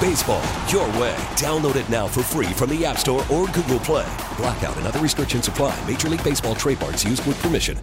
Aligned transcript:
Baseball, 0.00 0.42
your 0.68 0.86
way. 1.00 1.16
Download 1.36 1.76
it 1.76 1.88
now 1.88 2.06
for 2.06 2.22
free 2.22 2.46
from 2.46 2.70
the 2.70 2.84
App 2.84 2.98
Store 2.98 3.24
or 3.32 3.46
Google 3.48 3.80
Play. 3.80 4.06
Blackout 4.36 4.76
and 4.76 4.86
other 4.86 5.00
restrictions 5.00 5.48
apply. 5.48 5.76
Major 5.88 6.08
League 6.08 6.24
Baseball 6.24 6.54
trademarks 6.54 7.04
used 7.04 7.26
with 7.26 7.40
permission. 7.40 7.78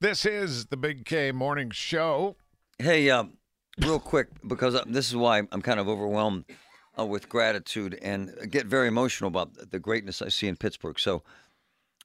This 0.00 0.26
is 0.26 0.66
the 0.66 0.76
Big 0.76 1.04
K 1.04 1.32
Morning 1.32 1.70
Show. 1.70 2.36
Hey, 2.78 3.08
uh, 3.08 3.24
real 3.80 3.98
quick, 3.98 4.28
because 4.46 4.74
uh, 4.74 4.84
this 4.86 5.08
is 5.08 5.16
why 5.16 5.38
I'm 5.38 5.62
kind 5.62 5.80
of 5.80 5.88
overwhelmed 5.88 6.44
uh, 6.98 7.06
with 7.06 7.28
gratitude 7.28 7.98
and 8.02 8.34
get 8.50 8.66
very 8.66 8.88
emotional 8.88 9.28
about 9.28 9.70
the 9.70 9.78
greatness 9.78 10.20
I 10.20 10.28
see 10.28 10.48
in 10.48 10.56
Pittsburgh. 10.56 10.98
So, 10.98 11.22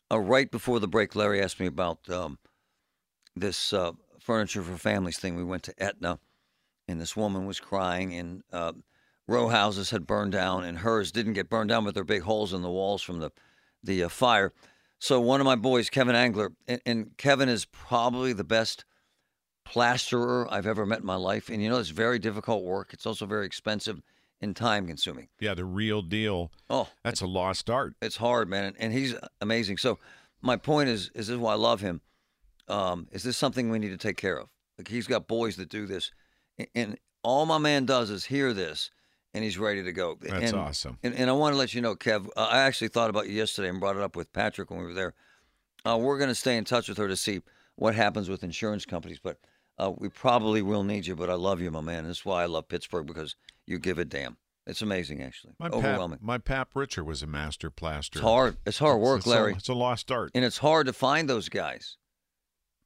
uh, 0.09 0.19
right 0.19 0.49
before 0.49 0.79
the 0.79 0.87
break, 0.87 1.15
Larry 1.15 1.41
asked 1.41 1.59
me 1.59 1.67
about 1.67 2.09
um, 2.09 2.39
this 3.35 3.73
uh, 3.73 3.91
furniture 4.19 4.63
for 4.63 4.77
families 4.77 5.17
thing. 5.17 5.35
We 5.35 5.43
went 5.43 5.63
to 5.63 5.73
Etna, 5.77 6.19
and 6.87 6.99
this 6.99 7.15
woman 7.15 7.45
was 7.45 7.59
crying, 7.59 8.13
and 8.13 8.43
uh, 8.51 8.73
row 9.27 9.47
houses 9.47 9.89
had 9.91 10.05
burned 10.07 10.31
down, 10.31 10.63
and 10.63 10.79
hers 10.79 11.11
didn't 11.11 11.33
get 11.33 11.49
burned 11.49 11.69
down, 11.69 11.85
but 11.85 11.93
there 11.93 12.01
are 12.01 12.05
big 12.05 12.23
holes 12.23 12.53
in 12.53 12.61
the 12.61 12.69
walls 12.71 13.01
from 13.01 13.19
the 13.19 13.31
the 13.83 14.03
uh, 14.03 14.09
fire. 14.09 14.53
So 14.99 15.19
one 15.19 15.39
of 15.41 15.45
my 15.45 15.55
boys, 15.55 15.89
Kevin 15.89 16.15
Angler, 16.15 16.51
and, 16.67 16.81
and 16.85 17.17
Kevin 17.17 17.49
is 17.49 17.65
probably 17.65 18.33
the 18.33 18.43
best 18.43 18.85
plasterer 19.65 20.47
I've 20.51 20.67
ever 20.67 20.85
met 20.85 20.99
in 20.99 21.05
my 21.05 21.15
life. 21.15 21.49
And 21.49 21.61
you 21.61 21.69
know, 21.69 21.77
it's 21.79 21.89
very 21.89 22.19
difficult 22.19 22.63
work. 22.63 22.93
It's 22.93 23.05
also 23.05 23.25
very 23.25 23.45
expensive 23.45 24.01
and 24.41 24.55
time 24.55 24.87
consuming. 24.87 25.29
Yeah, 25.39 25.53
the 25.53 25.65
real 25.65 26.01
deal. 26.01 26.51
Oh, 26.69 26.89
That's 27.03 27.21
a 27.21 27.27
lost 27.27 27.69
art. 27.69 27.93
it's 28.01 28.17
hard, 28.17 28.49
man, 28.49 28.73
and 28.79 28.91
he's 28.91 29.15
amazing. 29.39 29.77
So 29.77 29.99
my 30.41 30.57
point 30.57 30.89
is, 30.89 31.03
is 31.13 31.27
this 31.27 31.29
is 31.29 31.37
why 31.37 31.53
I 31.53 31.55
love 31.57 31.81
him. 31.81 32.01
Um, 32.67 33.07
is 33.11 33.23
this 33.23 33.37
something 33.37 33.69
we 33.69 33.79
need 33.79 33.89
to 33.89 33.97
take 33.97 34.17
care 34.17 34.37
of? 34.37 34.49
Like 34.77 34.87
he's 34.87 35.07
got 35.07 35.27
boys 35.27 35.57
that 35.57 35.69
do 35.69 35.85
this, 35.85 36.11
and 36.73 36.97
all 37.23 37.45
my 37.45 37.57
man 37.59 37.85
does 37.85 38.09
is 38.09 38.25
hear 38.25 38.51
this, 38.53 38.89
and 39.33 39.43
he's 39.43 39.57
ready 39.57 39.83
to 39.83 39.91
go. 39.91 40.17
That's 40.19 40.51
and, 40.51 40.59
awesome. 40.59 40.97
And, 41.03 41.13
and 41.15 41.29
I 41.29 41.33
want 41.33 41.53
to 41.53 41.57
let 41.57 41.73
you 41.73 41.81
know, 41.81 41.95
Kev, 41.95 42.27
uh, 42.35 42.47
I 42.49 42.59
actually 42.61 42.89
thought 42.89 43.09
about 43.09 43.27
you 43.27 43.33
yesterday 43.33 43.69
and 43.69 43.79
brought 43.79 43.95
it 43.95 44.01
up 44.01 44.15
with 44.15 44.31
Patrick 44.33 44.69
when 44.69 44.79
we 44.79 44.85
were 44.85 44.93
there. 44.93 45.13
Uh, 45.85 45.97
we're 45.97 46.17
going 46.17 46.29
to 46.29 46.35
stay 46.35 46.57
in 46.57 46.63
touch 46.63 46.89
with 46.89 46.97
her 46.97 47.07
to 47.07 47.15
see 47.15 47.41
what 47.75 47.95
happens 47.95 48.29
with 48.29 48.43
insurance 48.43 48.85
companies, 48.85 49.19
but 49.21 49.37
uh, 49.77 49.91
we 49.97 50.09
probably 50.09 50.61
will 50.61 50.83
need 50.83 51.07
you. 51.07 51.15
But 51.15 51.29
I 51.29 51.33
love 51.33 51.61
you, 51.61 51.71
my 51.71 51.81
man. 51.81 52.05
That's 52.05 52.25
why 52.25 52.43
I 52.43 52.45
love 52.45 52.67
Pittsburgh 52.67 53.07
because 53.07 53.35
you 53.65 53.79
give 53.79 53.97
a 53.97 54.05
damn. 54.05 54.37
It's 54.67 54.83
amazing, 54.83 55.23
actually. 55.23 55.53
My 55.59 55.69
Overwhelming. 55.69 56.19
Pap, 56.19 56.25
my 56.25 56.37
Pap 56.37 56.73
Richert 56.75 57.05
was 57.05 57.23
a 57.23 57.27
master 57.27 57.71
plaster. 57.71 58.19
It's 58.19 58.23
hard. 58.23 58.57
It's 58.65 58.77
hard 58.77 58.99
work, 58.99 59.19
it's 59.19 59.25
a- 59.25 59.29
Larry. 59.29 59.53
it's 59.53 59.69
a 59.69 59.73
lost 59.73 60.11
art. 60.11 60.31
and 60.35 60.45
it's 60.45 60.59
hard 60.59 60.85
to 60.85 60.93
find 60.93 61.27
those 61.27 61.49
guys. 61.49 61.97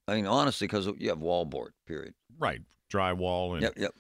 I 0.08 0.16
mean, 0.16 0.28
honestly, 0.28 0.68
because 0.68 0.88
you 0.98 1.10
have 1.10 1.20
wallboard. 1.20 1.70
Period. 1.86 2.14
Right. 2.38 2.62
Drywall 2.94 3.54
and 3.54 3.64
Yep, 3.64 3.74
yep. 3.78 3.92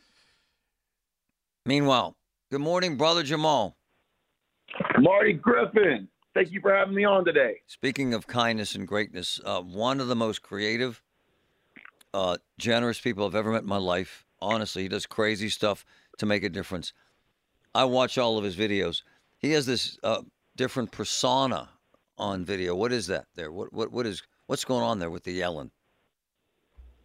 Meanwhile, 1.65 2.15
good 2.51 2.61
morning, 2.61 2.97
brother 2.97 3.23
Jamal. 3.23 3.77
Marty 4.99 5.33
Griffin, 5.33 6.07
thank 6.33 6.51
you 6.51 6.61
for 6.61 6.73
having 6.73 6.95
me 6.95 7.03
on 7.03 7.25
today. 7.25 7.61
Speaking 7.67 8.13
of 8.13 8.27
kindness 8.27 8.75
and 8.75 8.87
greatness, 8.87 9.39
uh, 9.45 9.61
one 9.61 9.99
of 9.99 10.07
the 10.07 10.15
most 10.15 10.41
creative, 10.41 11.01
uh, 12.13 12.37
generous 12.57 12.99
people 12.99 13.25
I've 13.25 13.35
ever 13.35 13.51
met 13.51 13.63
in 13.63 13.69
my 13.69 13.77
life. 13.77 14.25
Honestly, 14.41 14.83
he 14.83 14.87
does 14.87 15.05
crazy 15.05 15.49
stuff 15.49 15.85
to 16.17 16.25
make 16.25 16.43
a 16.43 16.49
difference. 16.49 16.93
I 17.73 17.85
watch 17.85 18.17
all 18.17 18.37
of 18.37 18.43
his 18.43 18.55
videos. 18.55 19.03
He 19.37 19.51
has 19.51 19.65
this 19.65 19.97
uh, 20.03 20.21
different 20.55 20.91
persona 20.91 21.69
on 22.17 22.45
video. 22.45 22.75
What 22.75 22.91
is 22.91 23.07
that 23.07 23.25
there? 23.35 23.51
What 23.51 23.73
what 23.73 23.91
what 23.91 24.05
is 24.05 24.23
what's 24.47 24.65
going 24.65 24.83
on 24.83 24.99
there 24.99 25.09
with 25.09 25.23
the 25.23 25.33
yelling? 25.33 25.71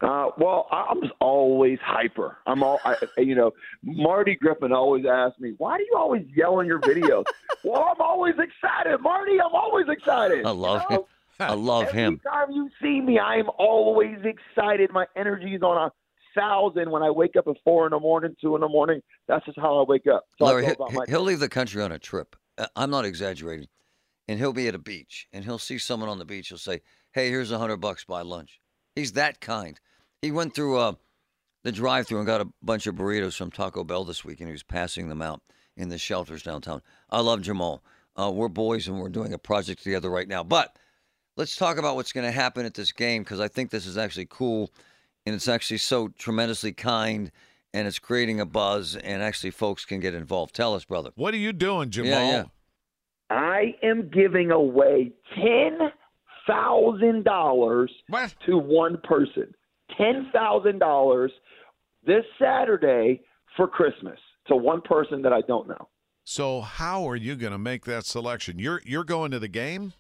Uh, 0.01 0.31
well, 0.39 0.67
I'm 0.71 1.11
always 1.21 1.79
hyper. 1.83 2.39
I'm 2.47 2.63
all, 2.63 2.79
I, 2.85 2.95
you 3.19 3.35
know, 3.35 3.53
Marty 3.83 4.35
Griffin 4.35 4.73
always 4.73 5.05
asks 5.05 5.39
me, 5.39 5.55
"Why 5.59 5.77
do 5.77 5.85
you 5.85 5.97
always 5.97 6.25
yell 6.35 6.61
in 6.61 6.67
your 6.67 6.81
videos?" 6.81 7.25
well, 7.65 7.89
I'm 7.95 8.01
always 8.01 8.35
excited, 8.39 8.99
Marty. 9.01 9.35
I'm 9.41 9.55
always 9.55 9.87
excited. 9.91 10.47
I 10.47 10.51
love 10.51 10.83
you 10.89 10.97
him. 10.97 11.03
I 11.41 11.53
love 11.53 11.89
Every 11.89 12.01
him. 12.01 12.21
Every 12.25 12.47
time 12.49 12.55
you 12.55 12.71
see 12.83 13.01
me, 13.01 13.19
I 13.19 13.37
am 13.37 13.51
always 13.59 14.17
excited. 14.25 14.91
My 14.91 15.07
energy 15.17 15.55
is 15.55 15.63
on 15.63 15.77
a 15.77 15.91
thousand 16.35 16.91
when 16.91 17.03
I 17.03 17.11
wake 17.11 17.37
up 17.37 17.47
at 17.49 17.57
four 17.65 17.87
in 17.87 17.91
the 17.91 18.01
morning, 18.01 18.35
two 18.41 18.55
in 18.55 18.61
the 18.61 18.69
morning. 18.69 19.01
That's 19.29 19.45
just 19.45 19.59
how 19.59 19.81
I 19.81 19.85
wake 19.87 20.07
up. 20.07 20.25
So 20.39 20.47
Larry, 20.47 20.67
he- 20.67 20.73
about 20.73 20.93
my 20.93 21.05
he'll 21.09 21.23
leave 21.23 21.41
the 21.41 21.49
country 21.49 21.83
on 21.83 21.93
a 21.93 21.99
trip. 21.99 22.37
Uh, 22.57 22.67
I'm 22.77 22.91
not 22.91 23.05
exaggerating. 23.05 23.69
And 24.29 24.39
he'll 24.39 24.53
be 24.53 24.69
at 24.69 24.77
a 24.77 24.79
beach 24.79 25.27
and 25.33 25.45
he'll 25.45 25.59
see 25.59 25.77
someone 25.79 26.09
on 26.09 26.19
the 26.19 26.25
beach. 26.25 26.49
He'll 26.49 26.59
say, 26.59 26.83
Hey, 27.13 27.31
here's 27.31 27.51
a 27.51 27.59
hundred 27.59 27.79
bucks, 27.79 28.05
buy 28.05 28.23
lunch. 28.23 28.61
He's 28.95 29.13
that 29.13 29.41
kind. 29.41 29.81
He 30.23 30.31
went 30.31 30.55
through 30.55 30.79
uh, 30.79 30.93
the 31.65 31.73
drive 31.73 32.07
through 32.07 32.19
and 32.19 32.27
got 32.27 32.41
a 32.41 32.49
bunch 32.63 32.87
of 32.87 32.95
burritos 32.95 33.37
from 33.37 33.51
Taco 33.51 33.85
Bell 33.85 34.05
this 34.05 34.25
week 34.25 34.41
and 34.41 34.49
he 34.49 34.53
was 34.53 34.63
passing 34.63 35.09
them 35.09 35.23
out 35.23 35.41
in 35.77 35.89
the 35.89 35.99
shelters 35.99 36.43
downtown. 36.43 36.83
I 37.09 37.21
love 37.21 37.43
Jamal. 37.43 37.83
Uh, 38.17 38.31
we're 38.31 38.49
boys 38.49 38.87
and 38.87 39.01
we're 39.01 39.09
doing 39.09 39.33
a 39.33 39.39
project 39.39 39.83
together 39.83 40.11
right 40.11 40.29
now. 40.29 40.45
But 40.45 40.77
let's 41.37 41.57
talk 41.57 41.79
about 41.79 41.97
what's 41.97 42.13
going 42.13 42.27
to 42.27 42.33
happen 42.33 42.67
at 42.67 42.75
this 42.75 42.93
game 42.93 43.23
because 43.23 43.41
I 43.41 43.49
think 43.49 43.71
this 43.71 43.87
is 43.87 43.97
actually 43.97 44.27
cool 44.29 44.71
and 45.25 45.35
it's 45.35 45.49
actually 45.49 45.79
so 45.79 46.09
tremendously 46.09 46.73
kind 46.73 47.31
and 47.73 47.87
it's 47.87 47.99
creating 47.99 48.41
a 48.41 48.47
buzz 48.47 48.97
and 48.97 49.23
actually 49.23 49.53
folks 49.53 49.85
can 49.85 50.01
get 50.01 50.15
involved. 50.15 50.55
Tell 50.55 50.75
us, 50.75 50.85
brother. 50.85 51.11
What 51.15 51.33
are 51.33 51.39
you 51.39 51.53
doing, 51.53 51.91
Jamal? 51.91 52.11
Yeah, 52.11 52.31
yeah. 52.31 52.45
I 53.31 53.75
am 53.83 54.11
giving 54.11 54.51
away 54.51 55.13
ten 55.35 55.79
thousand 56.47 57.25
dollars 57.25 57.93
to 58.47 58.59
one 58.59 58.99
person. 59.05 59.55
Ten 60.01 60.31
thousand 60.33 60.79
dollars 60.79 61.31
this 62.07 62.25
Saturday 62.41 63.21
for 63.57 63.69
Christmas 63.69 64.19
to 64.47 64.57
one 64.57 64.81
person 64.81 65.21
that 65.23 65.33
I 65.33 65.43
don't 65.43 65.69
know. 65.69 65.89
So 66.25 66.61
how 66.61 67.09
are 67.09 67.17
you 67.17 67.37
going 67.37 67.53
to 67.53 67.59
make 67.59 67.85
that 67.85 68.07
selection? 68.07 68.59
You're 68.59 68.81
you're 68.85 69.05
going 69.05 69.31
to 69.33 69.39
the 69.39 69.49
game? 69.49 69.93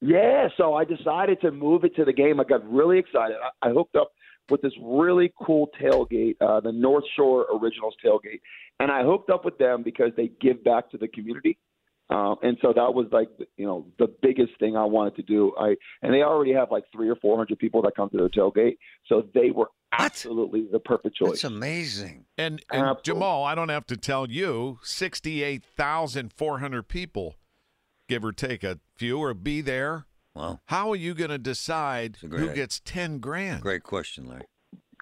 Yeah, 0.00 0.48
so 0.56 0.74
I 0.74 0.84
decided 0.84 1.40
to 1.40 1.50
move 1.50 1.84
it 1.84 1.96
to 1.96 2.04
the 2.04 2.12
game. 2.12 2.38
I 2.38 2.44
got 2.44 2.68
really 2.70 2.98
excited. 2.98 3.36
I, 3.62 3.68
I 3.68 3.72
hooked 3.72 3.96
up 3.96 4.12
with 4.48 4.62
this 4.62 4.72
really 4.82 5.32
cool 5.42 5.68
tailgate, 5.80 6.36
uh, 6.40 6.60
the 6.60 6.72
North 6.72 7.04
Shore 7.16 7.46
Originals 7.52 7.94
tailgate, 8.04 8.40
and 8.80 8.90
I 8.90 9.02
hooked 9.02 9.30
up 9.30 9.44
with 9.44 9.58
them 9.58 9.82
because 9.82 10.10
they 10.16 10.30
give 10.40 10.62
back 10.62 10.90
to 10.90 10.98
the 10.98 11.08
community. 11.08 11.58
Um, 12.10 12.36
and 12.42 12.56
so 12.62 12.72
that 12.74 12.94
was 12.94 13.06
like 13.12 13.28
you 13.56 13.66
know 13.66 13.86
the 13.98 14.06
biggest 14.22 14.58
thing 14.58 14.76
I 14.76 14.84
wanted 14.84 15.16
to 15.16 15.22
do. 15.22 15.52
I 15.58 15.76
and 16.02 16.14
they 16.14 16.22
already 16.22 16.52
have 16.54 16.70
like 16.70 16.84
three 16.90 17.08
or 17.10 17.16
four 17.16 17.36
hundred 17.36 17.58
people 17.58 17.82
that 17.82 17.94
come 17.96 18.08
to 18.10 18.16
their 18.16 18.28
tailgate, 18.30 18.78
so 19.06 19.26
they 19.34 19.50
were 19.50 19.68
absolutely 19.92 20.66
the 20.70 20.78
perfect 20.78 21.16
choice. 21.16 21.30
That's 21.30 21.44
amazing. 21.44 22.26
And, 22.36 22.62
and 22.70 22.96
Jamal, 23.02 23.42
I 23.44 23.54
don't 23.54 23.70
have 23.70 23.86
to 23.86 23.96
tell 23.96 24.30
you, 24.30 24.78
68,400 24.82 26.88
people, 26.88 27.36
give 28.08 28.24
or 28.24 28.32
take 28.32 28.64
a 28.64 28.78
few, 28.96 29.18
or 29.18 29.34
be 29.34 29.60
there. 29.60 30.06
Wow. 30.34 30.60
How 30.66 30.90
are 30.92 30.96
you 30.96 31.14
going 31.14 31.30
to 31.30 31.38
decide 31.38 32.18
great 32.20 32.30
who 32.40 32.50
idea. 32.50 32.54
gets 32.54 32.80
10 32.80 33.18
grand? 33.18 33.62
Great 33.62 33.82
question, 33.82 34.26
Larry. 34.28 34.42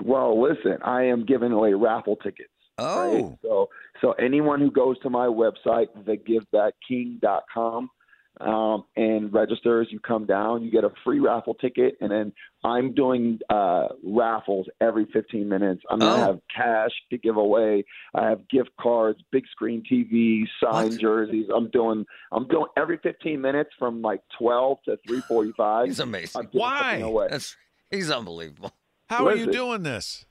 Well, 0.03 0.41
listen, 0.41 0.79
I 0.85 1.05
am 1.05 1.25
giving 1.25 1.53
away 1.53 1.73
raffle 1.75 2.17
tickets. 2.17 2.51
right? 2.79 2.87
Oh, 2.87 3.39
So, 3.43 3.69
so 4.07 4.13
anyone 4.13 4.61
who 4.61 4.71
goes 4.71 4.99
to 5.01 5.11
my 5.11 5.27
website, 5.27 5.89
thegivebackking.com, 6.05 7.91
um, 8.39 8.85
and 8.97 9.33
registers, 9.33 9.89
you 9.91 9.99
come 9.99 10.27
down, 10.27 10.63
you 10.63 10.71
get 10.71 10.85
a 10.85 10.91
free 11.05 11.21
raffle 11.21 11.55
ticket, 11.55 11.97
and 12.03 12.11
then 12.11 12.33
I'm 12.65 12.93
doing 12.93 13.39
uh, 13.49 13.89
raffles 14.05 14.67
every 14.83 15.07
15 15.07 15.49
minutes. 15.49 15.83
I'm 15.91 16.01
gonna 16.01 16.13
Oh. 16.23 16.27
have 16.27 16.41
cash 16.55 16.91
to 17.11 17.17
give 17.17 17.39
away. 17.39 17.85
I 18.15 18.29
have 18.29 18.47
gift 18.49 18.69
cards, 18.79 19.19
big 19.33 19.47
screen 19.49 19.83
TVs, 19.91 20.49
signed 20.63 20.91
What? 20.93 21.01
jerseys. 21.01 21.47
I'm 21.55 21.71
doing, 21.71 22.05
I'm 22.31 22.47
doing 22.49 22.67
every 22.77 22.99
15 22.99 23.41
minutes 23.41 23.71
from 23.79 24.03
like 24.03 24.21
12 24.39 24.83
to 24.85 24.99
3:45. 25.09 25.87
he's 25.87 25.99
amazing. 26.01 26.49
Why? 26.53 27.03
That's 27.31 27.57
He's 27.91 28.11
unbelievable. 28.11 28.73
How 29.09 29.27
are 29.29 29.31
you 29.35 29.47
Listen. 29.47 29.53
doing 29.53 29.83
this? 29.85 30.27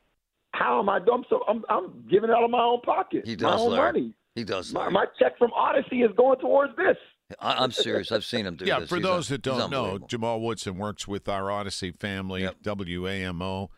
How 0.57 0.80
am 0.80 0.90
I? 0.90 0.98
I'm 0.98 1.24
so 1.30 1.42
I'm, 1.48 1.63
I'm 1.69 2.06
giving 2.10 2.30
it 2.30 2.34
out 2.34 2.44
of 2.44 2.52
my 2.52 2.62
own 2.63 2.81
pocket. 2.81 3.24
He 3.25 3.31
my 3.31 3.50
does, 3.52 3.62
own 3.62 3.72
Larry. 3.72 3.92
money. 3.92 4.13
He 4.36 4.44
does. 4.44 4.74
My, 4.74 4.90
my 4.90 5.06
check 5.19 5.38
from 5.38 5.52
Audacy 5.52 6.04
is 6.06 6.16
going 6.18 6.40
towards 6.40 6.75
this. 6.75 6.98
I, 7.40 7.54
I'm 7.63 7.72
serious. 7.72 8.12
I've 8.12 8.25
seen 8.25 8.46
him 8.46 8.56
do 8.56 8.66
yeah, 8.66 8.80
this. 8.80 8.84
Yeah, 8.84 8.88
for 8.88 8.96
He's 8.98 9.04
those 9.04 9.31
un- 9.31 9.36
that 9.36 9.42
don't 9.42 9.72
know. 9.72 9.98
Jamal 10.00 10.42
Woodson 10.42 10.78
works 10.78 11.07
with 11.07 11.28
our 11.28 11.44
Audacy 11.44 11.98
family, 12.00 12.44
Yep. 12.44 12.62
WAMO, 12.63 13.69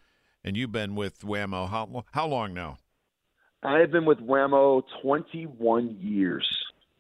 and 0.44 0.58
you've 0.58 0.72
been 0.72 0.96
with 0.96 1.20
WAMO 1.20 1.70
how 1.70 2.04
how 2.12 2.28
long 2.28 2.54
now? 2.54 2.78
I 3.64 3.80
have 3.80 3.92
been 3.92 4.06
with 4.06 4.20
WAMO 4.20 4.84
21 5.02 5.98
years. 6.00 6.46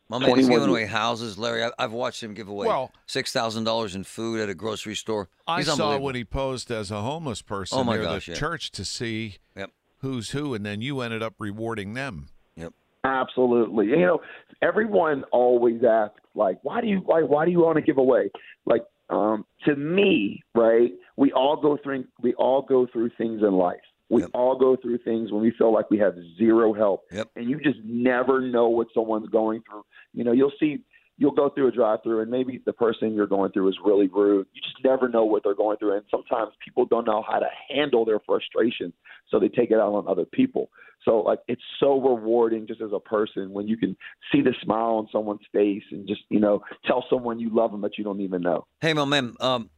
My 0.09 0.19
man, 0.19 0.29
he's 0.37 0.45
21 0.47 0.51
giving 0.59 0.69
away 0.69 0.85
houses, 0.85 1.37
Larry. 1.37 1.63
I, 1.65 1.71
I've 1.77 1.91
watched 1.91 2.23
him 2.23 2.33
give 2.33 2.47
away 2.47 2.67
Well- 2.67 2.91
six 3.07 3.33
thousand 3.33 3.65
dollars 3.65 3.93
in 3.95 4.03
food 4.05 4.39
at 4.39 4.47
a 4.49 4.55
grocery 4.55 4.95
store. 4.95 5.27
I 5.47 5.61
saw 5.63 5.73
unbelievable. 5.73 6.05
when 6.05 6.15
he 6.15 6.23
posed 6.23 6.71
as 6.71 6.91
a 6.91 7.01
homeless 7.01 7.41
person 7.41 7.77
Oh, 7.79 7.83
my 7.83 7.95
near 7.95 8.03
gosh, 8.03 8.25
the 8.27 8.31
yeah. 8.31 8.37
church 8.37 8.71
to 8.71 8.85
see 8.85 9.37
Yep. 9.55 9.71
who's 9.99 10.29
who, 10.31 10.53
and 10.53 10.65
then 10.65 10.81
you 10.81 11.01
ended 11.01 11.21
up 11.21 11.33
rewarding 11.39 11.93
them. 11.93 12.27
Yep. 12.55 12.73
Absolutely. 13.03 13.87
You 13.87 13.97
know, 13.99 14.21
everyone 14.61 15.23
always 15.31 15.81
asks, 15.83 16.19
like, 16.35 16.59
why 16.63 16.81
do 16.81 16.87
you 16.87 16.97
why 17.05 17.23
why 17.23 17.45
do 17.45 17.51
you 17.51 17.59
want 17.59 17.75
to 17.75 17.81
give 17.81 17.97
away? 17.97 18.31
Like, 18.65 18.83
um, 19.09 19.45
to 19.65 19.75
me, 19.75 20.43
right? 20.55 20.91
We 21.17 21.31
all 21.33 21.57
go 21.57 21.77
through 21.83 22.05
we 22.21 22.33
all 22.35 22.61
go 22.61 22.87
through 22.91 23.11
things 23.17 23.41
in 23.41 23.53
life. 23.53 23.79
We 24.09 24.21
Yep. 24.21 24.31
all 24.33 24.57
go 24.57 24.75
through 24.75 24.99
things 24.99 25.31
when 25.31 25.41
we 25.41 25.51
feel 25.51 25.73
like 25.73 25.89
we 25.91 25.97
have 25.97 26.15
zero 26.37 26.73
help, 26.73 27.03
Yep. 27.11 27.29
and 27.35 27.49
you 27.49 27.59
just 27.59 27.79
never 27.83 28.39
know 28.41 28.69
what 28.69 28.87
someone's 28.93 29.29
going 29.29 29.61
through. 29.69 29.83
You 30.13 30.23
know, 30.23 30.31
you'll 30.31 30.53
see. 30.59 30.83
You'll 31.19 31.31
go 31.31 31.49
through 31.49 31.67
a 31.69 31.71
drive-through, 31.71 32.21
and 32.21 32.29
maybe 32.29 32.61
the 32.63 32.73
person 32.73 33.15
you're 33.15 33.25
going 33.25 33.51
through 33.51 33.69
is 33.69 33.77
really 33.83 34.05
rude. 34.07 34.45
You 34.53 34.61
just 34.61 34.75
never 34.83 35.09
know 35.09 35.25
what 35.25 35.41
they're 35.43 35.55
going 35.55 35.77
through, 35.77 35.93
and 35.93 36.03
sometimes 36.11 36.53
people 36.63 36.85
don't 36.85 37.07
know 37.07 37.23
how 37.27 37.39
to 37.39 37.47
handle 37.69 38.05
their 38.05 38.19
frustration, 38.19 38.93
so 39.27 39.39
they 39.39 39.47
take 39.49 39.71
it 39.71 39.79
out 39.79 39.93
on 39.95 40.07
other 40.07 40.25
people. 40.25 40.69
So 41.03 41.21
like 41.21 41.39
it's 41.47 41.61
so 41.79 41.99
rewarding 41.99 42.67
just 42.67 42.81
as 42.81 42.91
a 42.93 42.99
person 42.99 43.51
when 43.51 43.67
you 43.67 43.77
can 43.77 43.97
see 44.31 44.41
the 44.41 44.53
smile 44.61 44.95
on 44.95 45.07
someone's 45.11 45.41
face 45.51 45.83
and 45.91 46.07
just 46.07 46.21
you 46.29 46.39
know 46.39 46.61
tell 46.85 47.03
someone 47.09 47.39
you 47.39 47.49
love 47.49 47.71
them 47.71 47.81
that 47.81 47.97
you 47.97 48.03
don't 48.03 48.21
even 48.21 48.41
know. 48.43 48.67
Hey, 48.79 48.93
my 48.93 49.05
man, 49.05 49.35
um, 49.39 49.71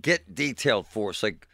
get 0.00 0.32
detailed 0.32 0.86
for 0.86 1.10
us. 1.10 1.24
Like, 1.24 1.48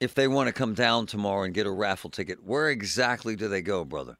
if 0.00 0.14
they 0.14 0.26
want 0.28 0.48
to 0.48 0.52
come 0.52 0.74
down 0.74 1.06
tomorrow 1.06 1.42
and 1.44 1.54
get 1.54 1.66
a 1.66 1.70
raffle 1.70 2.10
ticket, 2.10 2.42
where 2.42 2.68
exactly 2.70 3.36
do 3.36 3.48
they 3.48 3.62
go, 3.62 3.84
brother? 3.84 4.16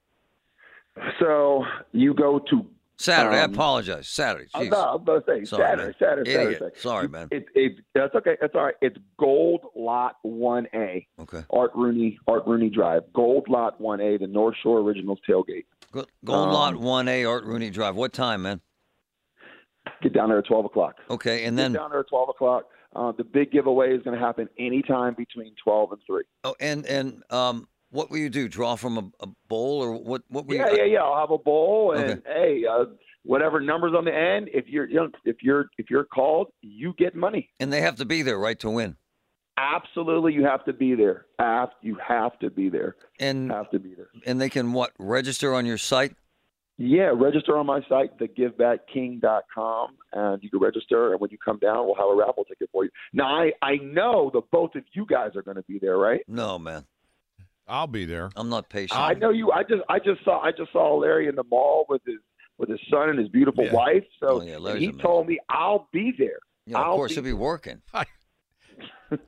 So 1.19 1.65
you 1.93 2.15
go 2.15 2.39
to 2.51 2.67
Saturday. 2.99 3.39
I 3.39 3.45
Um, 3.45 3.55
apologize. 3.55 4.09
Saturday. 4.09 4.49
I'm 4.55 4.67
Jeez. 4.67 4.71
not, 4.71 4.89
I 4.89 4.93
was 4.93 5.01
about 5.03 5.27
to 5.27 5.33
say 5.41 5.45
Sorry, 5.47 5.63
Saturday, 5.63 5.85
man. 5.85 5.95
Saturday, 5.99 6.31
Idiot. 6.33 6.53
Saturday. 6.59 6.81
Sorry, 6.81 7.09
man. 7.09 7.29
It, 7.31 7.47
it, 7.55 7.73
that's 7.95 8.15
okay. 8.15 8.37
That's 8.41 8.55
all 8.55 8.65
right. 8.65 8.75
It's 8.83 8.97
Gold 9.19 9.63
Lot 9.75 10.17
One 10.23 10.67
A, 10.75 11.07
Okay. 11.19 11.43
Art 11.51 11.71
Rooney, 11.75 12.19
Art 12.29 12.43
Rooney 12.47 12.69
Drive. 12.69 13.05
Gold 13.15 13.49
Lot 13.49 13.81
One 13.81 14.01
A, 14.01 14.19
the 14.19 14.27
North 14.27 14.57
Shore 14.63 14.81
Originals 14.81 15.19
tailgate. 15.29 15.65
Go- 15.93 16.05
Gold 16.25 16.51
Lot 16.51 16.75
Um, 16.75 16.81
1A, 16.83 17.27
Art 17.29 17.45
Rooney 17.45 17.71
Drive. 17.71 17.97
What 17.97 18.13
time, 18.13 18.43
man? 18.43 18.61
Get 20.03 20.13
down 20.13 20.29
there 20.29 20.39
at 20.39 20.47
twelve 20.47 20.65
o'clock. 20.67 20.97
Okay, 21.09 21.45
and 21.47 21.59
then. 21.59 21.73
Get 21.73 21.79
down 21.79 21.91
there 21.91 22.01
at 22.01 22.09
twelve 22.09 22.29
o'clock. 22.29 22.65
Uh, 22.95 23.13
the 23.13 23.25
big 23.25 23.53
giveaway 23.53 23.95
is 23.95 24.03
going 24.03 24.19
to 24.19 24.25
happen 24.25 24.49
anytime 24.59 25.15
between 25.15 25.55
twelve 25.63 25.93
and 25.93 26.01
three. 26.07 26.25
oh, 26.45 26.55
and 26.61 26.85
and 26.87 27.23
um, 27.31 27.69
what 27.91 28.11
will 28.11 28.19
you 28.19 28.29
do? 28.31 28.49
Draw 28.49 28.77
from 28.77 28.99
a, 28.99 29.11
a 29.25 29.29
bowl 29.49 29.81
or 29.83 29.93
what? 29.93 30.23
What 30.29 30.47
will 30.47 30.57
Yeah, 30.57 30.71
you? 30.71 30.79
yeah, 30.79 30.85
yeah. 30.85 30.99
I'll 31.03 31.21
have 31.21 31.31
a 31.31 31.39
bowl, 31.39 31.93
and 31.93 32.11
Okay. 32.11 32.21
hey, 32.27 32.65
uh, 32.69 32.87
whatever 33.25 33.61
numbers 33.61 33.93
on 33.97 34.05
the 34.05 34.15
end. 34.15 34.49
If 34.53 34.67
you're, 34.69 34.89
you 34.89 34.97
know, 34.97 35.09
if 35.25 35.37
you're, 35.43 35.67
if 35.79 35.89
you're 35.91 36.05
called, 36.05 36.49
you 36.63 36.95
get 36.99 37.15
money. 37.15 37.51
And 37.61 37.73
they 37.73 37.81
have 37.81 37.97
to 37.97 38.05
be 38.05 38.23
there, 38.23 38.39
right, 38.39 38.59
to 38.61 38.71
win. 38.71 38.97
Absolutely, 39.57 40.33
you 40.33 40.45
have 40.45 40.65
to 40.65 40.73
be 40.73 40.95
there. 40.95 41.27
Have 41.39 41.71
you 41.83 41.97
have 42.07 42.39
to 42.39 42.51
be 42.51 42.69
there. 42.71 42.97
And 43.19 43.51
Have 43.51 43.71
to 43.73 43.79
be 43.79 43.95
there. 43.95 44.09
and 44.27 44.41
they 44.41 44.49
can 44.49 44.73
what? 44.73 44.93
Register 44.99 45.55
on 45.55 45.67
your 45.67 45.79
site. 45.79 46.15
Yeah, 46.83 47.13
register 47.15 47.59
on 47.59 47.67
my 47.67 47.83
site, 47.91 48.19
thegivebackking.com, 48.19 49.89
and 50.15 50.43
you 50.43 50.49
can 50.49 50.61
register. 50.61 51.13
And 51.13 51.21
when 51.21 51.29
you 51.31 51.37
come 51.45 51.59
down, 51.59 51.85
we'll 51.85 51.95
have 51.97 52.09
a 52.09 52.15
raffle 52.15 52.45
ticket 52.45 52.71
for 52.73 52.85
you. 52.85 52.91
Now, 53.13 53.27
I, 53.27 53.53
I 53.61 53.77
know 53.77 54.31
the 54.33 54.41
both 54.51 54.75
of 54.75 54.85
you 54.95 55.05
guys 55.05 55.37
are 55.37 55.43
going 55.43 55.59
to 55.59 55.63
be 55.65 55.79
there, 55.79 55.99
right? 55.99 56.23
No, 56.27 56.59
man, 56.59 56.87
I'll 57.69 57.87
be 57.87 58.07
there. 58.07 58.31
I'm 58.35 58.49
not 58.49 58.71
patient. 58.71 58.99
I 58.99 59.13
know 59.13 59.29
you. 59.29 59.53
I 59.53 59.63
just, 59.63 59.83
I 59.91 59.99
just 59.99 60.25
saw, 60.25 60.41
I 60.41 60.53
just 60.53 60.73
saw 60.73 60.97
Larry 60.97 61.29
in 61.29 61.35
the 61.35 61.45
mall 61.45 61.85
with 61.91 62.01
his, 62.07 62.17
with 62.57 62.71
his 62.71 62.81
son 62.91 63.11
and 63.11 63.19
his 63.19 63.29
beautiful 63.29 63.65
Yeah. 63.65 63.75
wife. 63.75 64.05
So 64.19 64.41
Oh, 64.41 64.43
yeah, 64.43 64.77
he 64.77 64.91
told 64.93 65.27
me 65.27 65.39
I'll 65.51 65.87
be 65.93 66.15
there. 66.19 66.39
yeah, 66.65 66.79
of 66.79 66.87
I'll 66.87 66.97
course 66.97 67.11
be 67.11 67.17
he'll 67.17 67.25
be 67.25 67.33
working. 67.35 67.83
I- 67.93 68.07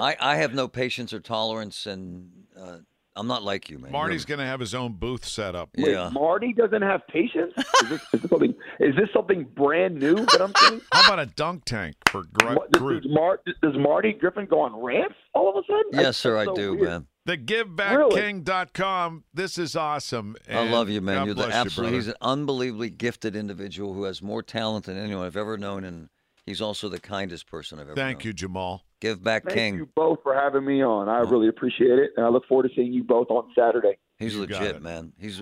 I 0.00 0.16
I 0.20 0.36
have 0.36 0.54
no 0.54 0.68
patience 0.68 1.12
or 1.12 1.18
tolerance, 1.18 1.86
and 1.86 2.30
uh, 2.56 2.78
I'm 3.18 3.26
not 3.26 3.42
like 3.42 3.68
you, 3.68 3.78
man. 3.78 3.90
Marty's 3.92 4.24
going 4.24 4.38
to 4.40 4.46
have 4.46 4.60
his 4.60 4.74
own 4.74 4.92
booth 4.92 5.24
set 5.24 5.54
up. 5.54 5.70
Wait, 5.76 5.90
Yeah. 5.92 6.08
Marty 6.10 6.52
doesn't 6.52 6.82
have 6.82 7.06
patience. 7.08 7.52
Is 7.82 7.88
this, 7.88 8.00
is 8.14 8.20
this 8.22 8.30
something? 8.30 8.54
Is 8.80 8.94
this 8.96 9.08
something 9.12 9.44
brand 9.56 9.96
new 9.98 10.14
that 10.14 10.40
I'm 10.40 10.52
seeing? 10.56 10.80
How 10.92 11.04
about 11.06 11.18
a 11.18 11.26
dunk 11.26 11.64
tank 11.64 11.96
for 12.08 12.22
Gro- 12.32 12.54
What, 12.54 12.70
does, 12.72 12.80
Groot? 12.80 13.02
does, 13.02 13.12
Mar, 13.12 13.40
does 13.62 13.74
Marty 13.76 14.12
Griffin 14.12 14.46
go 14.46 14.60
on 14.60 14.74
rants 14.80 15.16
all 15.34 15.48
of 15.50 15.56
a 15.56 15.66
sudden? 15.66 15.84
Yes, 15.92 15.98
That's- 16.00 16.16
sir, 16.18 16.36
I 16.38 16.44
so 16.44 16.54
do, 16.54 16.74
weird. 16.74 16.88
man. 16.88 17.06
TheGivebackKing.com. 17.26 19.24
This 19.34 19.58
is 19.58 19.76
awesome. 19.76 20.36
I 20.50 20.68
love 20.68 20.88
you, 20.88 21.00
man. 21.00 21.16
God 21.18 21.24
You're 21.26 21.34
the 21.34 21.46
bless 21.48 21.76
you, 21.76 21.82
brother. 21.82 21.94
he's 21.96 22.08
an 22.08 22.14
unbelievably 22.20 22.90
gifted 22.90 23.36
individual 23.36 23.94
who 23.94 24.04
has 24.04 24.22
more 24.22 24.42
talent 24.42 24.86
than 24.86 24.96
anyone 24.96 25.26
I've 25.26 25.36
ever 25.36 25.58
known, 25.58 25.84
and 25.84 26.08
he's 26.46 26.60
also 26.60 26.88
the 26.88 27.00
kindest 27.00 27.46
person 27.46 27.78
I've 27.78 27.86
ever 27.88 27.96
known. 27.96 28.06
Thank 28.06 28.18
known. 28.20 28.26
you, 28.28 28.32
Jamal. 28.32 28.84
Give 29.00 29.22
back, 29.22 29.44
Thank 29.44 29.54
King. 29.54 29.72
Thank 29.74 29.80
you 29.80 29.88
both 29.94 30.18
for 30.22 30.34
having 30.34 30.64
me 30.64 30.82
on. 30.82 31.08
I 31.08 31.20
really 31.20 31.48
appreciate 31.48 31.98
it, 31.98 32.10
and 32.16 32.26
I 32.26 32.28
look 32.28 32.46
forward 32.46 32.68
to 32.68 32.74
seeing 32.74 32.92
you 32.92 33.04
both 33.04 33.30
on 33.30 33.50
Saturday. 33.56 33.98
He's 34.18 34.34
You 34.34 34.40
legit, 34.40 34.82
man. 34.82 35.12
He's 35.18 35.40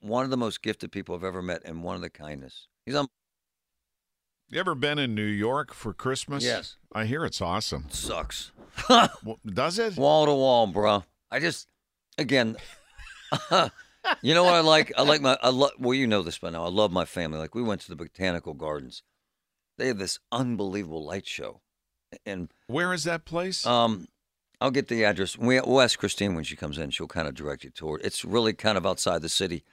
one 0.00 0.24
of 0.24 0.30
the 0.30 0.36
most 0.36 0.62
gifted 0.62 0.92
people 0.92 1.14
I've 1.14 1.24
ever 1.24 1.40
met, 1.40 1.62
and 1.64 1.82
one 1.82 1.96
of 1.96 2.02
the 2.02 2.10
kindest. 2.10 2.68
He's 2.84 2.94
on. 2.94 3.08
You 4.50 4.60
ever 4.60 4.74
been 4.74 4.98
in 4.98 5.14
New 5.14 5.22
York 5.24 5.72
for 5.72 5.94
Christmas? 5.94 6.44
Yes. 6.44 6.76
I 6.92 7.06
hear 7.06 7.24
it's 7.24 7.40
awesome. 7.40 7.86
Sucks. 7.88 8.52
Well, 8.88 9.38
does 9.46 9.78
it? 9.78 9.96
wall 9.96 10.26
to 10.26 10.32
wall, 10.32 10.66
bro. 10.66 11.04
I 11.30 11.40
just, 11.40 11.68
again, 12.18 12.56
you 14.22 14.34
know 14.34 14.44
what 14.44 14.54
I 14.54 14.60
like? 14.60 14.92
I 14.96 15.02
like 15.02 15.20
my, 15.20 15.38
I 15.42 15.50
love. 15.50 15.72
Well, 15.78 15.94
you 15.94 16.06
know 16.06 16.22
this 16.22 16.38
by 16.38 16.50
now. 16.50 16.64
I 16.64 16.68
love 16.68 16.92
my 16.92 17.04
family. 17.04 17.38
Like 17.38 17.54
we 17.54 17.62
went 17.62 17.80
to 17.82 17.88
the 17.88 17.96
botanical 17.96 18.52
gardens. 18.54 19.02
They 19.78 19.86
have 19.88 19.98
this 19.98 20.18
unbelievable 20.30 21.04
light 21.04 21.26
show, 21.26 21.60
and 22.26 22.48
Where 22.66 22.92
is 22.92 23.04
that 23.04 23.24
place? 23.24 23.64
um, 23.66 24.08
I'll 24.60 24.70
get 24.70 24.88
the 24.88 25.04
address. 25.04 25.36
We, 25.36 25.60
we'll 25.60 25.80
ask 25.80 25.98
Christine 25.98 26.34
when 26.34 26.44
she 26.44 26.54
comes 26.56 26.78
in. 26.78 26.90
She'll 26.90 27.08
kind 27.08 27.26
of 27.26 27.34
direct 27.34 27.64
you 27.64 27.70
toward. 27.70 28.02
It's 28.04 28.24
really 28.24 28.52
kind 28.52 28.78
of 28.78 28.86
outside 28.86 29.20
the 29.22 29.28
city, 29.28 29.64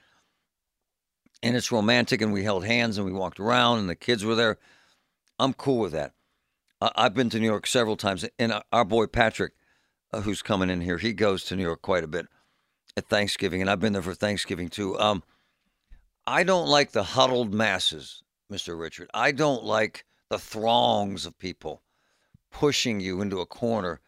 and 1.42 1.56
it's 1.56 1.70
romantic. 1.70 2.20
And 2.20 2.32
we 2.32 2.42
held 2.42 2.64
hands 2.64 2.98
and 2.98 3.06
we 3.06 3.12
walked 3.12 3.38
around, 3.38 3.78
and 3.78 3.88
the 3.88 3.94
kids 3.94 4.24
were 4.24 4.34
there. 4.34 4.58
I'm 5.38 5.54
cool 5.54 5.78
with 5.78 5.92
that. 5.92 6.12
I, 6.80 6.90
I've 6.96 7.14
been 7.14 7.30
to 7.30 7.38
New 7.38 7.46
York 7.46 7.66
several 7.66 7.96
times, 7.96 8.26
and 8.38 8.52
our- 8.52 8.64
our 8.72 8.84
boy 8.84 9.06
Patrick, 9.06 9.52
uh, 10.12 10.22
who's 10.22 10.42
coming 10.42 10.70
in 10.70 10.80
here, 10.80 10.98
he 10.98 11.12
goes 11.12 11.44
to 11.44 11.56
New 11.56 11.62
York 11.62 11.82
quite 11.82 12.02
a 12.04 12.08
bit 12.08 12.26
at 12.96 13.08
Thanksgiving, 13.08 13.60
and 13.60 13.70
I've 13.70 13.78
been 13.80 13.92
there 13.92 14.02
for 14.02 14.14
Thanksgiving 14.14 14.68
too. 14.68 14.98
Um, 14.98 15.22
I 16.26 16.42
don't 16.42 16.66
like 16.68 16.90
the 16.90 17.02
huddled 17.04 17.54
masses, 17.54 18.22
Mister 18.48 18.76
Richert. 18.76 19.06
I 19.14 19.30
don't 19.30 19.62
like 19.64 20.04
the 20.28 20.38
throngs 20.38 21.26
of 21.26 21.38
people 21.38 21.82
pushing 22.50 23.00
you 23.00 23.20
into 23.20 23.40
a 23.40 23.46
corner 23.46 24.00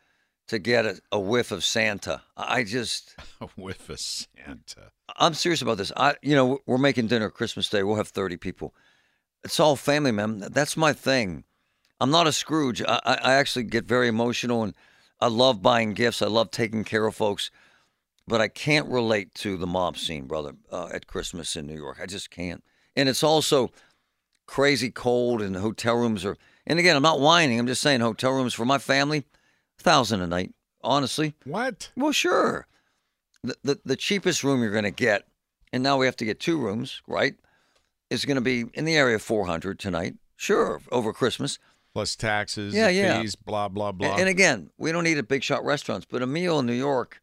to 0.48 0.58
get 0.58 0.84
a, 0.84 1.00
a 1.10 1.18
whiff 1.18 1.52
of 1.52 1.64
Santa. 1.64 2.22
I 2.36 2.64
just, 2.64 3.14
a 3.40 3.96
Santa. 3.96 4.92
I'm 5.16 5.34
serious 5.34 5.62
about 5.62 5.78
this. 5.78 5.92
I, 5.96 6.16
you 6.22 6.34
know, 6.34 6.58
we're 6.66 6.78
making 6.78 7.06
dinner 7.06 7.30
Christmas 7.30 7.68
Day. 7.68 7.82
We'll 7.82 7.96
have 7.96 8.08
30 8.08 8.36
people. 8.36 8.74
It's 9.44 9.60
all 9.60 9.76
family, 9.76 10.12
man. 10.12 10.38
That's 10.50 10.76
my 10.76 10.92
thing. 10.92 11.44
I'm 12.00 12.10
not 12.10 12.26
a 12.26 12.32
Scrooge. 12.32 12.82
I, 12.82 13.00
I 13.04 13.14
I 13.14 13.34
actually 13.34 13.62
get 13.64 13.84
very 13.84 14.08
emotional 14.08 14.62
and 14.64 14.74
I 15.20 15.28
love 15.28 15.62
buying 15.62 15.94
gifts. 15.94 16.20
I 16.20 16.26
love 16.26 16.50
taking 16.50 16.82
care 16.82 17.06
of 17.06 17.14
folks, 17.14 17.52
but 18.26 18.40
I 18.40 18.48
can't 18.48 18.88
relate 18.88 19.34
to 19.36 19.56
the 19.56 19.68
mob 19.68 19.96
scene, 19.96 20.26
brother, 20.26 20.54
uh, 20.70 20.88
at 20.92 21.06
Christmas 21.06 21.54
in 21.54 21.66
New 21.66 21.76
York. 21.76 21.98
I 22.02 22.06
just 22.06 22.28
can't. 22.28 22.64
And 22.96 23.08
it's 23.08 23.22
also 23.22 23.70
crazy 24.46 24.90
cold 24.90 25.40
and 25.40 25.54
the 25.54 25.60
hotel 25.60 25.94
rooms 25.94 26.24
are, 26.24 26.36
and 26.66 26.78
again, 26.78 26.96
I'm 26.96 27.02
not 27.02 27.20
whining. 27.20 27.58
I'm 27.58 27.66
just 27.66 27.80
saying 27.82 28.00
hotel 28.00 28.32
rooms 28.32 28.54
for 28.54 28.64
my 28.64 28.78
family, 28.78 29.24
thousand 29.78 30.20
a 30.22 30.26
night, 30.26 30.54
honestly. 30.82 31.34
What? 31.44 31.90
Well, 31.96 32.12
sure. 32.12 32.66
The, 33.42 33.56
the, 33.64 33.80
the 33.84 33.96
cheapest 33.96 34.44
room 34.44 34.62
you're 34.62 34.70
going 34.72 34.84
to 34.84 34.90
get, 34.90 35.26
and 35.72 35.82
now 35.82 35.96
we 35.96 36.06
have 36.06 36.16
to 36.16 36.24
get 36.24 36.38
two 36.40 36.58
rooms, 36.58 37.02
right? 37.08 37.34
Is 38.10 38.24
going 38.24 38.36
to 38.36 38.40
be 38.40 38.64
in 38.74 38.84
the 38.84 38.94
area 38.96 39.16
of 39.16 39.22
400 39.22 39.78
tonight. 39.78 40.14
Sure, 40.36 40.80
over 40.90 41.12
Christmas. 41.12 41.58
Plus 41.94 42.16
taxes, 42.16 42.74
Yeah, 42.74 42.88
yeah. 42.88 43.20
fees, 43.20 43.34
blah, 43.36 43.68
blah, 43.68 43.92
blah. 43.92 44.12
And, 44.12 44.20
and 44.20 44.28
again, 44.28 44.70
we 44.78 44.92
don't 44.92 45.06
eat 45.06 45.18
at 45.18 45.28
big 45.28 45.42
shot 45.42 45.64
restaurants, 45.64 46.06
but 46.08 46.22
a 46.22 46.26
meal 46.26 46.58
in 46.58 46.66
New 46.66 46.72
York, 46.72 47.20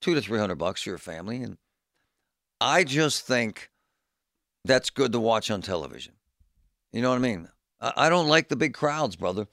two 0.00 0.14
to 0.14 0.20
300 0.20 0.56
bucks 0.56 0.82
for 0.82 0.88
your 0.90 0.98
family. 0.98 1.42
And 1.42 1.56
I 2.60 2.84
just 2.84 3.26
think 3.26 3.70
that's 4.64 4.90
good 4.90 5.12
to 5.12 5.20
watch 5.20 5.50
on 5.50 5.60
television. 5.62 6.14
You 6.92 7.02
know 7.02 7.10
what 7.10 7.16
I 7.16 7.20
mean? 7.20 7.48
I, 7.96 8.08
don't 8.08 8.28
like 8.28 8.48
the 8.48 8.56
big 8.56 8.74
crowds, 8.74 9.16
brother. 9.16 9.48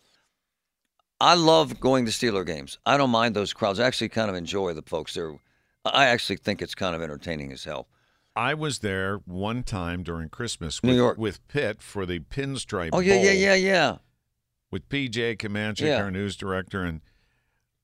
I 1.19 1.33
love 1.33 1.79
going 1.79 2.05
to 2.05 2.11
Steeler 2.11 2.45
games. 2.45 2.77
I 2.85 2.95
don't 2.97 3.09
mind 3.09 3.35
those 3.35 3.53
crowds. 3.53 3.79
I 3.79 3.85
actually 3.87 4.09
kind 4.09 4.29
of 4.29 4.35
enjoy 4.35 4.73
the 4.73 4.81
folks 4.83 5.15
there. 5.15 5.35
I 5.83 6.05
actually 6.05 6.37
think 6.37 6.61
it's 6.61 6.75
kind 6.75 6.95
of 6.95 7.01
entertaining 7.01 7.51
as 7.51 7.63
hell. 7.63 7.87
I 8.35 8.53
was 8.53 8.79
there 8.79 9.17
one 9.25 9.63
time 9.63 10.03
during 10.03 10.29
Christmas 10.29 10.81
New 10.83 10.89
with, 10.91 10.97
York. 10.97 11.17
with 11.17 11.47
Pitt 11.47 11.81
for 11.81 12.05
the 12.05 12.19
Pinstripe 12.19 12.91
Oh 12.93 12.99
yeah, 12.99 13.15
yeah, 13.15 13.23
Bowl 13.31 13.33
yeah, 13.33 13.53
yeah. 13.55 13.97
with 14.71 14.87
PJ 14.87 15.39
Comanche, 15.39 15.85
Yeah. 15.87 16.03
our 16.03 16.11
news 16.11 16.37
director, 16.37 16.83
and 16.83 17.01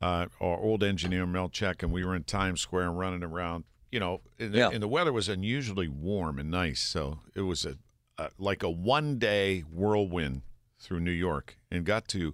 uh, 0.01 0.27
our 0.39 0.57
old 0.59 0.83
engineer 0.83 1.25
Mel 1.25 1.49
Check, 1.49 1.81
and 1.83 1.91
we 1.91 2.05
were 2.05 2.15
in 2.15 2.23
Times 2.23 2.61
Square 2.61 2.89
and 2.89 2.97
running 2.99 3.23
around. 3.23 3.63
You 3.91 3.99
know, 3.99 4.21
and, 4.39 4.53
the- 4.53 4.57
Yeah. 4.59 4.69
and 4.71 4.83
the 4.83 4.87
weather 4.87 5.11
was 5.11 5.27
unusually 5.27 5.87
warm 5.87 6.37
and 6.39 6.51
nice, 6.51 6.81
so 6.81 7.19
it 7.33 7.41
was 7.41 7.65
a, 7.65 7.77
a 8.17 8.29
like 8.38 8.63
a 8.63 8.69
one 8.69 9.17
day 9.19 9.62
whirlwind 9.62 10.41
through 10.79 11.00
New 11.00 11.12
York, 11.12 11.57
and 11.72 11.86
got 11.86 12.07
to 12.10 12.34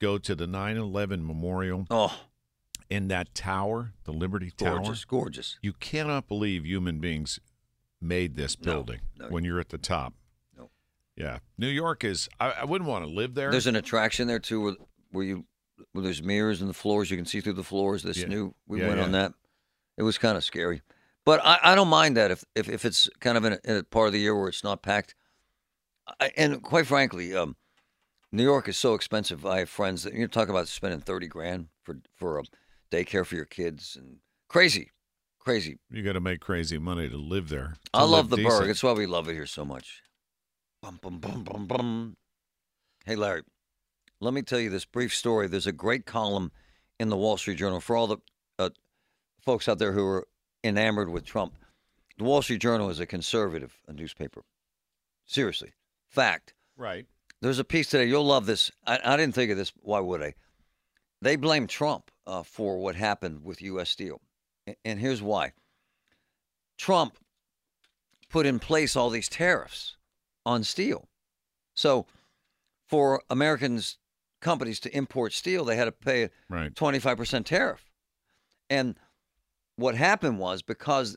go 0.00 0.18
to 0.18 0.34
the 0.34 0.46
9/11 0.46 1.24
memorial 1.24 1.86
Oh, 1.90 2.20
in 2.90 3.08
that 3.08 3.34
tower, 3.34 3.92
the 4.04 4.12
Liberty 4.12 4.50
Tower. 4.50 4.78
gorgeous, 4.80 5.04
gorgeous. 5.04 5.58
You 5.62 5.72
cannot 5.72 6.28
believe 6.28 6.64
human 6.66 6.98
beings 6.98 7.38
made 8.00 8.34
this 8.36 8.56
building 8.56 9.00
no. 9.16 9.28
when 9.28 9.44
you're 9.44 9.60
at 9.60 9.68
the 9.70 9.78
top. 9.78 10.14
No. 10.56 10.70
Yeah, 11.16 11.38
New 11.56 11.68
York 11.68 12.04
is. 12.04 12.28
I, 12.40 12.50
I 12.50 12.64
wouldn't 12.64 12.90
want 12.90 13.04
to 13.04 13.10
live 13.10 13.34
there. 13.34 13.50
There's 13.50 13.66
an 13.68 13.76
attraction 13.76 14.26
there 14.28 14.38
too, 14.40 14.60
where, 14.62 14.74
where 15.12 15.24
you 15.24 15.46
where 15.92 16.04
there's 16.04 16.22
mirrors 16.22 16.60
in 16.60 16.68
the 16.68 16.74
floors. 16.74 17.10
You 17.10 17.16
can 17.16 17.26
see 17.26 17.40
through 17.40 17.52
the 17.54 17.62
floors. 17.64 18.02
This 18.02 18.18
Yeah. 18.18 18.26
new 18.28 18.54
we 18.66 18.80
Yeah, 18.80 18.88
went 18.88 19.00
on 19.00 19.12
that. 19.12 19.34
It 19.96 20.02
was 20.02 20.16
kind 20.18 20.36
of 20.36 20.44
scary, 20.44 20.82
but 21.24 21.40
I, 21.44 21.58
I 21.62 21.74
don't 21.74 21.88
mind 21.88 22.16
that 22.16 22.30
if 22.30 22.44
if, 22.54 22.68
if 22.68 22.84
it's 22.84 23.08
kind 23.20 23.36
of 23.36 23.44
in 23.44 23.52
a, 23.54 23.58
in 23.64 23.76
a 23.76 23.82
part 23.82 24.06
of 24.08 24.12
the 24.12 24.20
year 24.20 24.38
where 24.38 24.48
it's 24.48 24.64
not 24.64 24.82
packed. 24.82 25.14
I, 26.20 26.30
and 26.36 26.62
quite 26.62 26.86
frankly, 26.86 27.34
um, 27.34 27.56
New 28.32 28.42
York 28.42 28.68
is 28.68 28.76
so 28.76 28.94
expensive. 28.94 29.46
I 29.46 29.60
have 29.60 29.68
friends 29.68 30.02
that 30.02 30.14
you 30.14 30.26
talk 30.26 30.48
about 30.48 30.68
spending 30.68 31.00
thirty 31.00 31.28
grand 31.28 31.68
for 31.82 31.98
for 32.16 32.38
a 32.38 32.42
daycare 32.90 33.24
for 33.24 33.36
your 33.36 33.44
kids 33.44 33.96
and 33.98 34.16
crazy, 34.48 34.90
crazy. 35.38 35.78
you 35.90 36.02
got 36.02 36.12
to 36.12 36.20
make 36.20 36.40
crazy 36.40 36.78
money 36.78 37.08
to 37.08 37.16
live 37.16 37.48
there. 37.48 37.74
to 37.84 37.90
I 37.94 38.02
love 38.04 38.30
the 38.30 38.36
live 38.36 38.44
Burgh. 38.44 38.50
decent. 38.50 38.66
That's 38.66 38.82
why 38.82 38.92
we 38.92 39.06
love 39.06 39.28
it 39.28 39.34
here 39.34 39.46
so 39.46 39.64
much. 39.64 40.02
Bum, 40.82 40.98
bum, 41.00 41.18
bum, 41.20 41.44
bum, 41.44 41.66
bum. 41.66 42.16
Hey, 43.06 43.14
Larry, 43.14 43.42
let 44.20 44.34
me 44.34 44.42
tell 44.42 44.58
you 44.58 44.70
this 44.70 44.84
brief 44.84 45.14
story. 45.14 45.46
There's 45.46 45.66
a 45.66 45.72
great 45.72 46.06
column 46.06 46.50
in 46.98 47.08
the 47.08 47.16
Wall 47.16 47.36
Street 47.36 47.58
Journal 47.58 47.80
for 47.80 47.96
all 47.96 48.06
the 48.08 48.16
uh, 48.58 48.70
folks 49.40 49.68
out 49.68 49.78
there 49.78 49.92
who 49.92 50.04
are 50.06 50.26
enamored 50.64 51.08
with 51.10 51.24
Trump. 51.24 51.54
The 52.18 52.24
Wall 52.24 52.42
Street 52.42 52.60
Journal 52.60 52.90
is 52.90 53.00
a 53.00 53.06
conservative 53.06 53.78
newspaper. 53.92 54.42
Seriously. 55.26 55.72
Fact. 56.08 56.54
right. 56.76 57.06
There's 57.40 57.58
a 57.58 57.64
piece 57.64 57.90
today. 57.90 58.04
You'll 58.06 58.24
love 58.24 58.46
this. 58.46 58.70
I, 58.86 59.00
I 59.04 59.16
didn't 59.16 59.34
think 59.34 59.50
of 59.50 59.56
this. 59.56 59.72
Why 59.80 59.98
would 59.98 60.22
I? 60.22 60.34
They 61.20 61.34
blame 61.34 61.66
Trump 61.66 62.10
uh, 62.24 62.44
for 62.44 62.78
what 62.78 62.94
happened 62.94 63.42
with 63.42 63.60
U.S. 63.62 63.90
Steel. 63.90 64.20
A- 64.68 64.76
And 64.84 65.00
here's 65.00 65.20
why 65.20 65.52
Trump 66.78 67.18
put 68.30 68.46
in 68.46 68.58
place 68.60 68.94
all 68.94 69.10
these 69.10 69.28
tariffs 69.28 69.96
on 70.46 70.62
steel. 70.62 71.08
So 71.74 72.06
for 72.88 73.22
Americans, 73.28 73.98
companies 74.40 74.78
to 74.80 74.96
import 74.96 75.32
steel, 75.32 75.64
they 75.64 75.76
had 75.76 75.86
to 75.86 75.92
pay 75.92 76.24
a 76.24 76.30
Right. 76.48 76.72
25% 76.74 77.44
tariff. 77.44 77.90
And 78.70 78.94
what 79.82 79.94
happened 79.96 80.38
was 80.38 80.62
because 80.62 81.16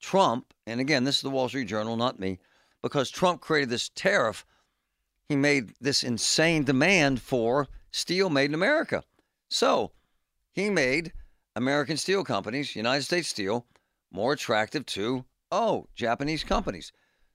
Trump, 0.00 0.52
and 0.66 0.80
again, 0.80 1.04
this 1.04 1.16
is 1.16 1.22
the 1.22 1.30
Wall 1.30 1.48
Street 1.48 1.68
Journal, 1.68 1.96
not 1.96 2.18
me, 2.18 2.38
because 2.82 3.10
Trump 3.10 3.40
created 3.40 3.68
this 3.68 3.90
tariff, 3.90 4.46
he 5.28 5.36
made 5.36 5.74
this 5.80 6.02
insane 6.02 6.64
demand 6.64 7.20
for 7.20 7.68
steel 7.90 8.30
made 8.30 8.50
in 8.50 8.54
America. 8.54 9.04
So 9.48 9.92
he 10.52 10.70
made 10.70 11.12
American 11.54 11.96
steel 11.96 12.24
companies, 12.24 12.74
United 12.74 13.02
States 13.02 13.28
Steel, 13.28 13.66
more 14.10 14.32
attractive 14.32 14.86
to, 14.86 15.24
oh, 15.52 15.86
Japanese 15.94 16.44
companies. 16.44 16.92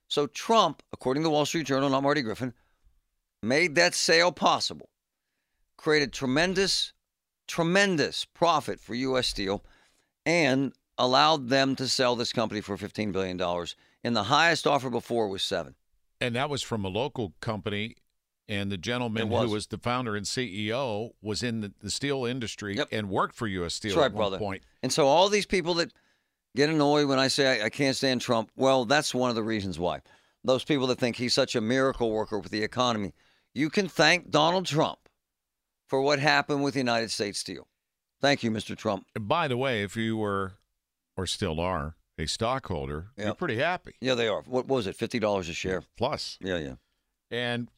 So 0.08 0.26
Trump, 0.26 0.82
according 0.92 1.22
to 1.22 1.28
the 1.28 1.30
Wall 1.30 1.46
Street 1.46 1.66
Journal, 1.66 1.90
not 1.90 2.02
Marty 2.02 2.22
Griffin, 2.22 2.52
made 3.42 3.74
that 3.76 3.94
sale 3.94 4.32
possible, 4.32 4.88
created 5.76 6.12
tremendous, 6.12 6.92
tremendous 7.46 8.24
profit 8.24 8.80
for 8.80 8.94
U.S. 8.94 9.28
Steel, 9.28 9.64
and 10.26 10.72
allowed 10.98 11.48
them 11.48 11.74
to 11.76 11.88
sell 11.88 12.16
this 12.16 12.32
company 12.32 12.60
for 12.60 12.76
$15 12.76 13.12
billion. 13.12 13.40
And 14.04 14.16
the 14.16 14.24
highest 14.24 14.66
offer 14.66 14.90
before 14.90 15.28
was 15.28 15.42
seven. 15.42 15.74
And 16.20 16.36
that 16.36 16.48
was 16.48 16.62
from 16.62 16.84
a 16.84 16.88
local 16.88 17.34
company, 17.40 17.96
and 18.48 18.70
the 18.70 18.76
gentleman 18.76 19.28
was. 19.28 19.46
who 19.46 19.50
was 19.52 19.66
the 19.66 19.78
founder 19.78 20.14
and 20.16 20.24
CEO 20.24 21.10
was 21.22 21.42
in 21.42 21.60
the, 21.60 21.72
the 21.80 21.90
steel 21.90 22.24
industry 22.24 22.76
Yep. 22.76 22.88
and 22.92 23.08
worked 23.10 23.34
for 23.34 23.46
U.S. 23.46 23.74
Steel 23.74 23.96
right, 23.96 24.06
at 24.06 24.12
one 24.12 24.16
brother. 24.20 24.38
point. 24.38 24.62
And 24.82 24.92
so 24.92 25.06
all 25.06 25.28
these 25.28 25.46
people 25.46 25.74
that 25.74 25.92
get 26.54 26.70
annoyed 26.70 27.08
when 27.08 27.18
I 27.18 27.28
say 27.28 27.60
I, 27.62 27.66
I 27.66 27.70
can't 27.70 27.96
stand 27.96 28.20
Trump, 28.20 28.50
well, 28.56 28.84
that's 28.84 29.14
one 29.14 29.28
of 29.30 29.36
the 29.36 29.42
reasons 29.42 29.78
why. 29.78 30.00
Those 30.44 30.62
people 30.62 30.86
that 30.88 30.98
think 30.98 31.16
he's 31.16 31.34
such 31.34 31.56
a 31.56 31.60
miracle 31.60 32.10
worker 32.10 32.38
with 32.38 32.52
the 32.52 32.62
economy, 32.62 33.14
you 33.54 33.70
can 33.70 33.88
thank 33.88 34.30
Donald 34.30 34.66
Trump 34.66 34.98
for 35.88 36.00
what 36.02 36.18
happened 36.18 36.62
with 36.62 36.76
United 36.76 37.10
States 37.10 37.38
Steel. 37.38 37.66
Thank 38.24 38.42
you, 38.42 38.50
Mr. 38.50 38.74
Trump. 38.74 39.04
And 39.14 39.28
by 39.28 39.48
the 39.48 39.56
way, 39.58 39.82
if 39.82 39.98
you 39.98 40.16
were, 40.16 40.52
or 41.14 41.26
still 41.26 41.60
are, 41.60 41.94
a 42.16 42.24
stockholder, 42.24 43.08
you're 43.18 43.34
pretty 43.34 43.56
happy. 43.56 43.96
Yeah, 44.00 44.14
they 44.14 44.28
are. 44.28 44.40
What 44.46 44.66
was 44.66 44.86
it? 44.86 44.96
Fifty 44.96 45.18
dollars 45.18 45.50
a 45.50 45.52
share. 45.52 45.82
Plus, 45.98 46.38
Yeah, 46.40 46.56
yeah. 46.56 46.74
and 47.30 47.68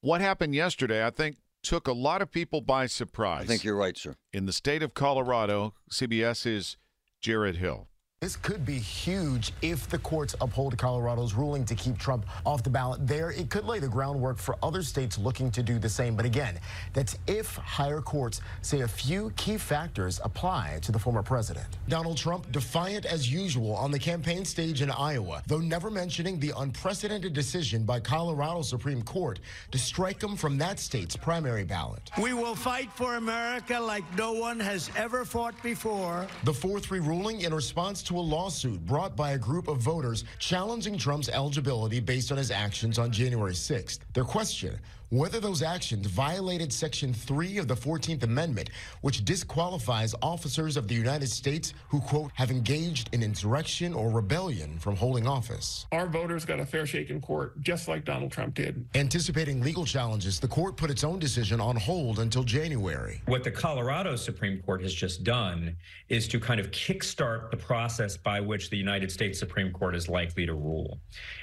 what 0.00 0.20
happened 0.20 0.54
yesterday, 0.54 1.04
I 1.04 1.10
think, 1.10 1.38
took 1.64 1.88
a 1.88 1.92
lot 1.92 2.22
of 2.22 2.30
people 2.30 2.60
by 2.60 2.86
surprise. 2.86 3.42
I 3.42 3.46
think 3.46 3.64
you're 3.64 3.74
right, 3.74 3.98
sir. 3.98 4.14
in 4.32 4.46
the 4.46 4.52
state 4.52 4.84
of 4.84 4.94
Colorado, 4.94 5.74
CBS's 5.90 6.76
Jared 7.20 7.56
Hill. 7.56 7.88
This 8.22 8.36
could 8.36 8.64
be 8.64 8.78
huge 8.78 9.52
if 9.62 9.88
the 9.88 9.98
courts 9.98 10.36
uphold 10.40 10.78
Colorado's 10.78 11.34
ruling 11.34 11.64
to 11.64 11.74
keep 11.74 11.98
Trump 11.98 12.24
off 12.46 12.62
the 12.62 12.70
ballot 12.70 13.04
there. 13.04 13.32
It 13.32 13.50
could 13.50 13.64
lay 13.64 13.80
the 13.80 13.88
groundwork 13.88 14.38
for 14.38 14.54
other 14.62 14.84
states 14.84 15.18
looking 15.18 15.50
to 15.50 15.60
do 15.60 15.80
the 15.80 15.88
same. 15.88 16.14
But 16.14 16.24
again, 16.24 16.60
that's 16.92 17.18
if 17.26 17.56
higher 17.56 18.00
courts 18.00 18.40
say 18.60 18.82
a 18.82 18.86
few 18.86 19.30
key 19.30 19.58
factors 19.58 20.20
apply 20.22 20.78
to 20.82 20.92
the 20.92 21.00
former 21.00 21.24
president. 21.24 21.66
Donald 21.88 22.16
Trump 22.16 22.52
defiant 22.52 23.06
as 23.06 23.28
usual 23.28 23.74
on 23.74 23.90
the 23.90 23.98
campaign 23.98 24.44
stage 24.44 24.82
in 24.82 24.90
Iowa, 24.92 25.42
though 25.48 25.58
never 25.58 25.90
mentioning 25.90 26.38
the 26.38 26.52
unprecedented 26.58 27.32
decision 27.32 27.82
by 27.82 27.98
Colorado 27.98 28.62
Supreme 28.62 29.02
Court 29.02 29.40
to 29.72 29.78
strike 29.78 30.22
him 30.22 30.36
from 30.36 30.56
that 30.58 30.78
state's 30.78 31.16
primary 31.16 31.64
ballot. 31.64 32.08
We 32.22 32.34
will 32.34 32.54
fight 32.54 32.92
for 32.92 33.16
America 33.16 33.80
like 33.80 34.04
no 34.16 34.32
one 34.32 34.60
has 34.60 34.92
ever 34.94 35.24
fought 35.24 35.60
before. 35.60 36.28
The 36.44 36.54
4 36.54 36.78
3 36.78 37.00
ruling 37.00 37.40
in 37.40 37.52
response 37.52 38.00
to 38.04 38.11
a 38.14 38.20
lawsuit 38.20 38.84
brought 38.86 39.16
by 39.16 39.32
a 39.32 39.38
group 39.38 39.68
of 39.68 39.78
voters 39.78 40.24
challenging 40.38 40.98
Trump's 40.98 41.28
eligibility 41.28 42.00
based 42.00 42.30
on 42.32 42.38
his 42.38 42.50
actions 42.50 42.98
on 42.98 43.10
January 43.10 43.52
6th. 43.52 44.00
Their 44.12 44.24
question 44.24 44.78
whether 45.12 45.40
those 45.40 45.62
actions 45.62 46.06
violated 46.06 46.72
Section 46.72 47.12
3 47.12 47.58
of 47.58 47.68
the 47.68 47.74
14th 47.74 48.22
Amendment, 48.22 48.70
which 49.02 49.26
disqualifies 49.26 50.14
officers 50.22 50.78
of 50.78 50.88
the 50.88 50.94
United 50.94 51.28
States 51.28 51.74
who, 51.90 52.00
quote, 52.00 52.30
have 52.32 52.50
engaged 52.50 53.10
in 53.12 53.22
insurrection 53.22 53.92
or 53.92 54.10
rebellion 54.10 54.78
from 54.78 54.96
holding 54.96 55.26
office. 55.26 55.84
Our 55.92 56.06
voters 56.06 56.46
got 56.46 56.60
a 56.60 56.64
fair 56.64 56.86
shake 56.86 57.10
in 57.10 57.20
court, 57.20 57.60
just 57.60 57.88
like 57.88 58.06
Donald 58.06 58.32
Trump 58.32 58.54
did. 58.54 58.86
Anticipating 58.94 59.60
legal 59.60 59.84
challenges, 59.84 60.40
the 60.40 60.48
court 60.48 60.78
put 60.78 60.90
its 60.90 61.04
own 61.04 61.18
decision 61.18 61.60
on 61.60 61.76
hold 61.76 62.18
until 62.18 62.42
January. 62.42 63.20
What 63.26 63.44
the 63.44 63.50
Colorado 63.50 64.16
Supreme 64.16 64.62
Court 64.62 64.80
has 64.80 64.94
just 64.94 65.24
done 65.24 65.76
is 66.08 66.26
to 66.28 66.40
kind 66.40 66.58
of 66.58 66.70
kickstart 66.70 67.50
the 67.50 67.58
process 67.58 68.16
by 68.16 68.40
which 68.40 68.70
the 68.70 68.78
United 68.78 69.12
States 69.12 69.38
Supreme 69.38 69.72
Court 69.72 69.94
is 69.94 70.08
likely 70.08 70.46
to 70.46 70.54
rule. 70.54 71.00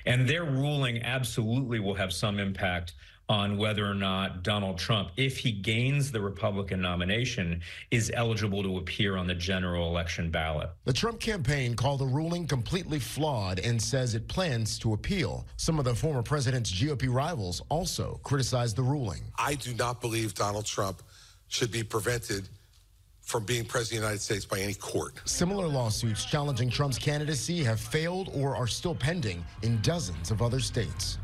And 0.07 0.27
their 0.27 0.45
ruling 0.45 1.03
absolutely 1.03 1.79
will 1.79 1.93
have 1.93 2.11
some 2.11 2.39
impact 2.39 2.95
on 3.29 3.57
whether 3.57 3.85
or 3.85 3.93
not 3.93 4.43
Donald 4.43 4.79
Trump, 4.79 5.11
if 5.15 5.37
he 5.37 5.51
gains 5.51 6.11
the 6.11 6.19
Republican 6.19 6.81
nomination, 6.81 7.61
is 7.91 8.11
eligible 8.15 8.63
to 8.63 8.77
appear 8.77 9.15
on 9.15 9.27
the 9.27 9.35
general 9.35 9.87
election 9.87 10.31
ballot. 10.31 10.71
The 10.85 10.93
Trump 10.93 11.19
campaign 11.19 11.75
called 11.75 11.99
the 11.99 12.07
ruling 12.07 12.47
completely 12.47 12.99
flawed 12.99 13.59
and 13.59 13.79
says 13.79 14.15
it 14.15 14.27
plans 14.27 14.79
to 14.79 14.93
appeal. 14.93 15.45
Some 15.57 15.77
of 15.77 15.85
the 15.85 15.93
former 15.93 16.23
president's 16.23 16.71
GOP 16.71 17.13
rivals 17.13 17.61
also 17.69 18.19
criticized 18.23 18.75
the 18.75 18.83
ruling. 18.83 19.21
I 19.37 19.53
do 19.55 19.75
not 19.75 20.01
believe 20.01 20.33
Donald 20.33 20.65
Trump 20.65 21.03
should 21.47 21.71
be 21.71 21.83
prevented 21.83 22.49
from 23.21 23.45
being 23.45 23.63
president 23.63 23.99
of 23.99 24.01
the 24.01 24.07
United 24.07 24.21
States 24.21 24.45
by 24.45 24.59
any 24.59 24.73
court. 24.73 25.21
Similar 25.25 25.67
lawsuits 25.67 26.25
challenging 26.25 26.67
Trump's 26.67 26.97
candidacy 26.97 27.63
have 27.63 27.79
failed 27.79 28.31
or 28.33 28.55
are 28.55 28.65
still 28.65 28.95
pending 28.95 29.45
in 29.61 29.79
dozens 29.81 30.31
of 30.31 30.41
other 30.41 30.59
states. 30.59 31.19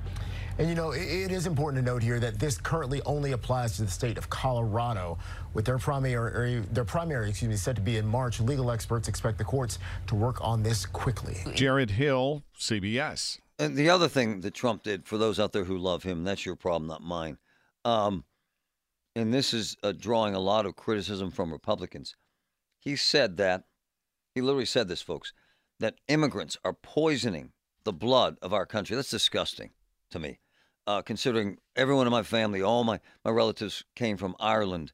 And 0.57 0.69
you 0.69 0.75
know, 0.75 0.91
it, 0.91 1.01
it 1.01 1.31
is 1.31 1.47
important 1.47 1.83
to 1.83 1.91
note 1.91 2.01
here 2.01 2.19
that 2.19 2.39
this 2.39 2.57
currently 2.57 3.01
only 3.05 3.33
applies 3.33 3.75
to 3.77 3.83
the 3.83 3.91
state 3.91 4.17
of 4.17 4.29
Colorado. 4.29 5.17
With 5.53 5.65
their 5.65 5.77
primary, 5.77 6.59
their 6.71 6.85
primary, 6.85 7.29
excuse 7.29 7.49
me, 7.49 7.55
set 7.55 7.75
to 7.75 7.81
be 7.81 7.97
in 7.97 8.05
March, 8.05 8.39
legal 8.39 8.71
experts 8.71 9.07
expect 9.07 9.37
the 9.37 9.43
courts 9.43 9.79
to 10.07 10.15
work 10.15 10.37
on 10.41 10.63
this 10.63 10.85
quickly. 10.85 11.37
Jared 11.53 11.91
Hill, 11.91 12.43
CBS. 12.59 13.39
And 13.57 13.75
the 13.75 13.89
other 13.89 14.07
thing 14.07 14.41
that 14.41 14.53
Trump 14.53 14.83
did, 14.83 15.05
for 15.05 15.17
those 15.17 15.39
out 15.39 15.53
there 15.53 15.63
who 15.63 15.77
love 15.77 16.03
him, 16.03 16.23
that's 16.23 16.45
your 16.45 16.55
problem, 16.55 16.87
not 16.87 17.01
mine. 17.01 17.37
Um, 17.85 18.25
and 19.15 19.33
this 19.33 19.53
is 19.53 19.77
uh, 19.81 19.93
drawing 19.93 20.35
a 20.35 20.39
lot 20.39 20.65
of 20.65 20.75
criticism 20.75 21.31
from 21.31 21.51
Republicans. 21.51 22.15
He 22.79 22.95
said 22.95 23.37
that, 23.37 23.63
he 24.33 24.41
literally 24.41 24.65
said 24.65 24.87
this, 24.87 25.01
folks, 25.01 25.31
that 25.79 25.95
immigrants 26.07 26.57
are 26.65 26.73
poisoning 26.73 27.51
the 27.83 27.93
blood 27.93 28.37
of 28.41 28.53
our 28.53 28.65
country. 28.65 28.95
That's 28.95 29.09
disgusting 29.09 29.71
to 30.11 30.19
me, 30.19 30.39
uh, 30.87 31.01
considering 31.01 31.57
everyone 31.75 32.07
in 32.07 32.11
my 32.11 32.23
family, 32.23 32.61
all 32.61 32.83
my, 32.83 32.99
my 33.23 33.31
relatives 33.31 33.83
came 33.95 34.17
from 34.17 34.35
Ireland 34.39 34.91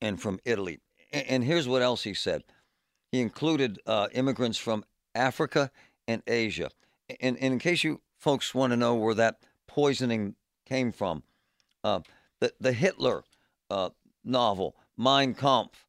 and 0.00 0.20
from 0.20 0.40
Italy. 0.44 0.80
And, 1.12 1.26
and 1.26 1.44
here's 1.44 1.68
what 1.68 1.82
else 1.82 2.02
he 2.02 2.14
said 2.14 2.44
he 3.12 3.20
included 3.20 3.80
uh, 3.86 4.08
immigrants 4.12 4.58
from 4.58 4.84
Africa 5.14 5.70
and 6.06 6.22
Asia. 6.26 6.70
And, 7.20 7.36
and, 7.38 7.54
in 7.54 7.58
case 7.58 7.82
you 7.82 8.00
folks 8.18 8.54
want 8.54 8.72
to 8.72 8.76
know 8.76 8.94
where 8.94 9.14
that 9.14 9.40
poisoning 9.66 10.36
came 10.64 10.92
from, 10.92 11.24
uh, 11.82 12.00
the, 12.40 12.52
the 12.60 12.72
Hitler 12.72 13.24
uh, 13.68 13.90
novel, 14.24 14.76
Mein 14.96 15.34
Kampf, 15.34 15.86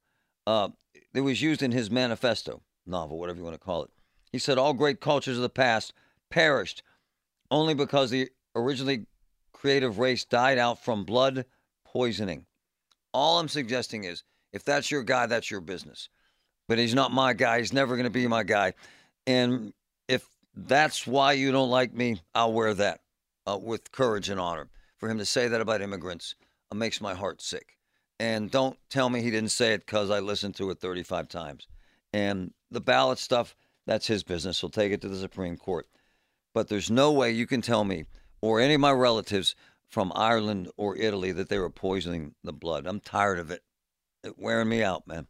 uh, 0.48 0.69
it 1.13 1.21
was 1.21 1.41
used 1.41 1.62
in 1.62 1.71
his 1.71 1.91
manifesto 1.91 2.62
novel, 2.88 3.19
whatever 3.19 3.38
you 3.38 3.43
want 3.43 3.53
to 3.53 3.63
call 3.63 3.83
it. 3.83 3.91
He 4.31 4.39
said 4.39 4.57
all 4.57 4.74
great 4.74 5.00
cultures 5.00 5.38
of 5.38 5.43
the 5.43 5.50
past 5.50 5.93
perished 6.29 6.81
only 7.51 7.74
because 7.74 8.10
the 8.10 8.29
originally 8.55 9.05
creative 9.61 9.99
race 9.99 10.25
died 10.25 10.57
out 10.57 10.83
from 10.83 11.03
blood 11.03 11.45
poisoning. 11.85 12.47
All 13.13 13.39
I'm 13.39 13.47
suggesting 13.47 14.05
is 14.05 14.23
if 14.51 14.63
that's 14.63 14.89
your 14.89 15.03
guy, 15.03 15.27
that's 15.27 15.51
your 15.51 15.61
business. 15.61 16.09
But 16.67 16.79
he's 16.79 16.95
not 16.95 17.11
my 17.11 17.33
guy. 17.33 17.59
He's 17.59 17.71
never 17.71 17.95
going 17.95 18.05
to 18.05 18.09
be 18.09 18.27
my 18.27 18.41
guy. 18.41 18.73
And 19.27 19.71
if 20.07 20.27
that's 20.55 21.05
why 21.05 21.33
you 21.33 21.51
don't 21.51 21.69
like 21.69 21.93
me, 21.93 22.21
I'll 22.33 22.53
wear 22.53 22.73
that 22.73 23.01
uh, 23.45 23.59
with 23.61 23.91
courage 23.91 24.29
and 24.29 24.39
honor. 24.39 24.67
For 24.97 25.07
him 25.09 25.19
to 25.19 25.25
say 25.25 25.47
that 25.47 25.61
about 25.61 25.81
immigrants 25.81 26.33
uh, 26.71 26.75
makes 26.75 26.99
my 26.99 27.13
heart 27.13 27.39
sick. 27.39 27.77
And 28.19 28.49
don't 28.49 28.77
tell 28.89 29.09
me 29.09 29.21
he 29.21 29.29
didn't 29.29 29.49
say 29.49 29.73
it 29.73 29.85
because 29.85 30.09
I 30.09 30.19
listened 30.19 30.55
to 30.55 30.71
it 30.71 30.79
35 30.79 31.27
times. 31.27 31.67
And 32.13 32.51
the 32.71 32.81
ballot 32.81 33.19
stuff, 33.19 33.55
that's 33.85 34.07
his 34.07 34.23
business. 34.23 34.59
He'll 34.59 34.69
take 34.71 34.91
it 34.91 35.01
to 35.01 35.09
the 35.09 35.17
Supreme 35.17 35.57
Court. 35.57 35.87
But 36.53 36.67
there's 36.67 36.89
no 36.89 37.11
way 37.11 37.31
you 37.31 37.45
can 37.45 37.61
tell 37.61 37.83
me 37.83 38.05
or 38.41 38.60
any 38.60 38.74
of 38.74 38.81
my 38.81 38.91
relatives 38.91 39.55
from 39.88 40.12
Ireland 40.15 40.69
or 40.77 40.98
Italy 40.98 41.31
that 41.33 41.50
they 41.50 41.60
were 41.60 41.69
poisoning 41.69 42.36
the 42.43 42.53
blood. 42.53 42.88
I'm 42.88 43.00
tired 43.00 43.39
of 43.39 43.51
it. 43.51 43.62
It's 44.24 44.33
wearing 44.38 44.69
me 44.69 44.83
out, 44.83 45.07
man. 45.07 45.27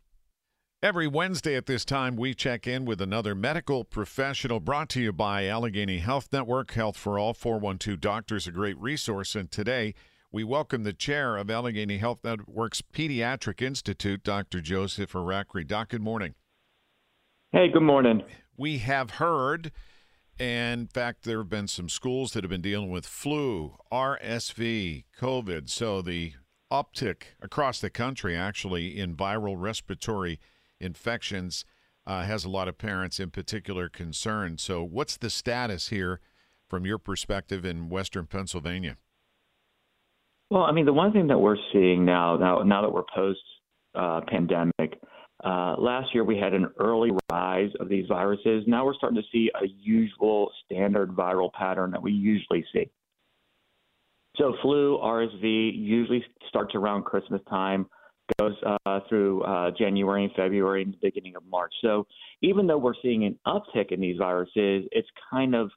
Every 0.84 1.08
Wednesday 1.08 1.56
at 1.56 1.68
this 1.68 1.86
time, 1.86 2.16
we 2.16 2.34
check 2.34 2.66
in 2.66 2.86
with 2.86 3.02
another 3.02 3.36
medical 3.36 3.84
professional 3.84 4.60
brought 4.60 4.90
to 4.90 5.02
you 5.02 5.14
by 5.14 5.46
Allegheny 5.46 6.00
Health 6.00 6.30
Network, 6.34 6.72
Health 6.72 6.98
for 6.98 7.20
All, 7.20 7.36
412 7.36 8.00
Doctors, 8.00 8.48
a 8.48 8.52
great 8.52 8.80
resource. 8.80 9.36
And 9.36 9.52
today, 9.52 9.94
we 10.32 10.44
welcome 10.44 10.84
the 10.84 10.94
chair 10.94 11.38
of 11.38 11.52
Allegheny 11.52 11.98
Health 11.98 12.22
Network's 12.24 12.82
Pediatric 12.82 13.62
Institute, 13.62 14.24
Dr. 14.24 14.60
Joseph 14.60 15.14
Aracri. 15.14 15.68
Doc, 15.68 15.90
good 15.90 16.02
morning. 16.02 16.34
Hey, 17.52 17.68
good 17.72 17.84
morning. 17.84 18.24
We 18.58 18.80
have 18.80 19.12
heard, 19.12 19.72
and 20.40 20.82
in 20.82 20.88
fact, 20.88 21.24
there 21.24 21.40
have 21.40 21.50
been 21.50 21.68
some 21.68 21.90
schools 21.90 22.34
that 22.34 22.44
have 22.44 22.50
been 22.50 22.62
dealing 22.62 22.90
with 22.90 23.06
flu, 23.06 23.78
RSV, 23.92 25.06
COVID. 25.20 25.70
So 25.70 26.02
the 26.02 26.34
uptick 26.72 27.24
across 27.42 27.80
the 27.80 27.90
country, 27.90 28.36
actually, 28.36 28.98
in 28.98 29.16
viral 29.16 29.56
respiratory 29.58 30.40
infections 30.80 31.66
uh, 32.08 32.24
has 32.24 32.46
a 32.46 32.50
lot 32.50 32.68
of 32.68 32.78
parents 32.78 33.20
in 33.20 33.30
particular 33.30 33.90
concerned. 33.90 34.60
So, 34.60 34.84
what's 34.84 35.18
the 35.18 35.30
status 35.30 35.90
here 35.90 36.20
from 36.68 36.86
your 36.86 36.98
perspective 36.98 37.66
in 37.66 37.90
Western 37.90 38.26
Pennsylvania? 38.26 38.98
Well, 40.50 40.64
I 40.64 40.72
mean, 40.72 40.86
the 40.86 40.94
one 40.94 41.12
thing 41.14 41.28
that 41.28 41.38
we're 41.38 41.58
seeing 41.72 42.04
now, 42.04 42.38
now, 42.38 42.64
now 42.64 42.82
that 42.82 42.92
we're 42.92 43.04
post 43.16 43.40
uh, 43.96 44.22
pandemic, 44.28 45.00
uh, 45.44 45.76
last 45.78 46.14
year 46.14 46.24
we 46.24 46.38
had 46.38 46.54
an 46.54 46.68
early 46.80 47.12
rise 47.32 47.72
of 47.80 47.90
these 47.90 48.06
viruses. 48.08 48.64
Now 48.68 48.86
we're 48.86 48.94
starting 48.94 49.22
to 49.22 49.28
see 49.32 49.50
a 49.56 49.68
usual 49.68 50.52
standard 50.66 51.10
viral 51.10 51.52
pattern 51.54 51.92
that 51.92 52.02
we 52.02 52.12
usually 52.12 52.66
see. 52.74 52.90
So, 54.38 54.56
flu, 54.62 54.98
RSV 55.04 55.74
usually 55.76 56.24
starts 56.48 56.74
around 56.74 57.04
Christmas 57.04 57.42
time, 57.50 57.88
goes 58.40 58.54
uh, 58.86 59.02
through 59.10 59.44
uh, 59.44 59.72
January 59.78 60.24
and 60.24 60.34
February 60.34 60.84
and 60.84 60.94
the 60.94 60.98
beginning 61.02 61.36
of 61.36 61.44
March. 61.50 61.74
So, 61.82 62.08
even 62.42 62.66
though 62.66 62.78
we're 62.78 62.94
seeing 63.02 63.26
an 63.26 63.38
uptick 63.46 63.92
in 63.92 64.00
these 64.00 64.18
viruses, 64.18 64.88
it's 64.92 65.10
kind 65.30 65.54
of 65.54 65.70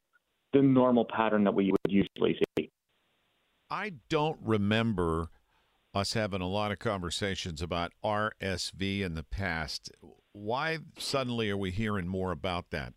the 0.52 0.62
normal 0.62 1.04
pattern 1.04 1.42
that 1.44 1.54
we 1.54 1.72
would 1.72 1.92
usually 1.92 2.38
see. 2.56 2.70
I 3.70 3.94
don't 4.08 4.38
remember 4.40 5.30
us 5.94 6.14
having 6.14 6.40
a 6.40 6.48
lot 6.48 6.72
of 6.72 6.78
conversations 6.78 7.62
about 7.62 7.92
RSV 8.04 9.00
in 9.00 9.14
the 9.14 9.22
past. 9.22 9.90
Why 10.33 10.78
suddenly 10.98 11.50
are 11.50 11.57
we 11.57 11.70
hearing 11.70 12.09
more 12.09 12.33
about 12.33 12.70
that? 12.70 12.94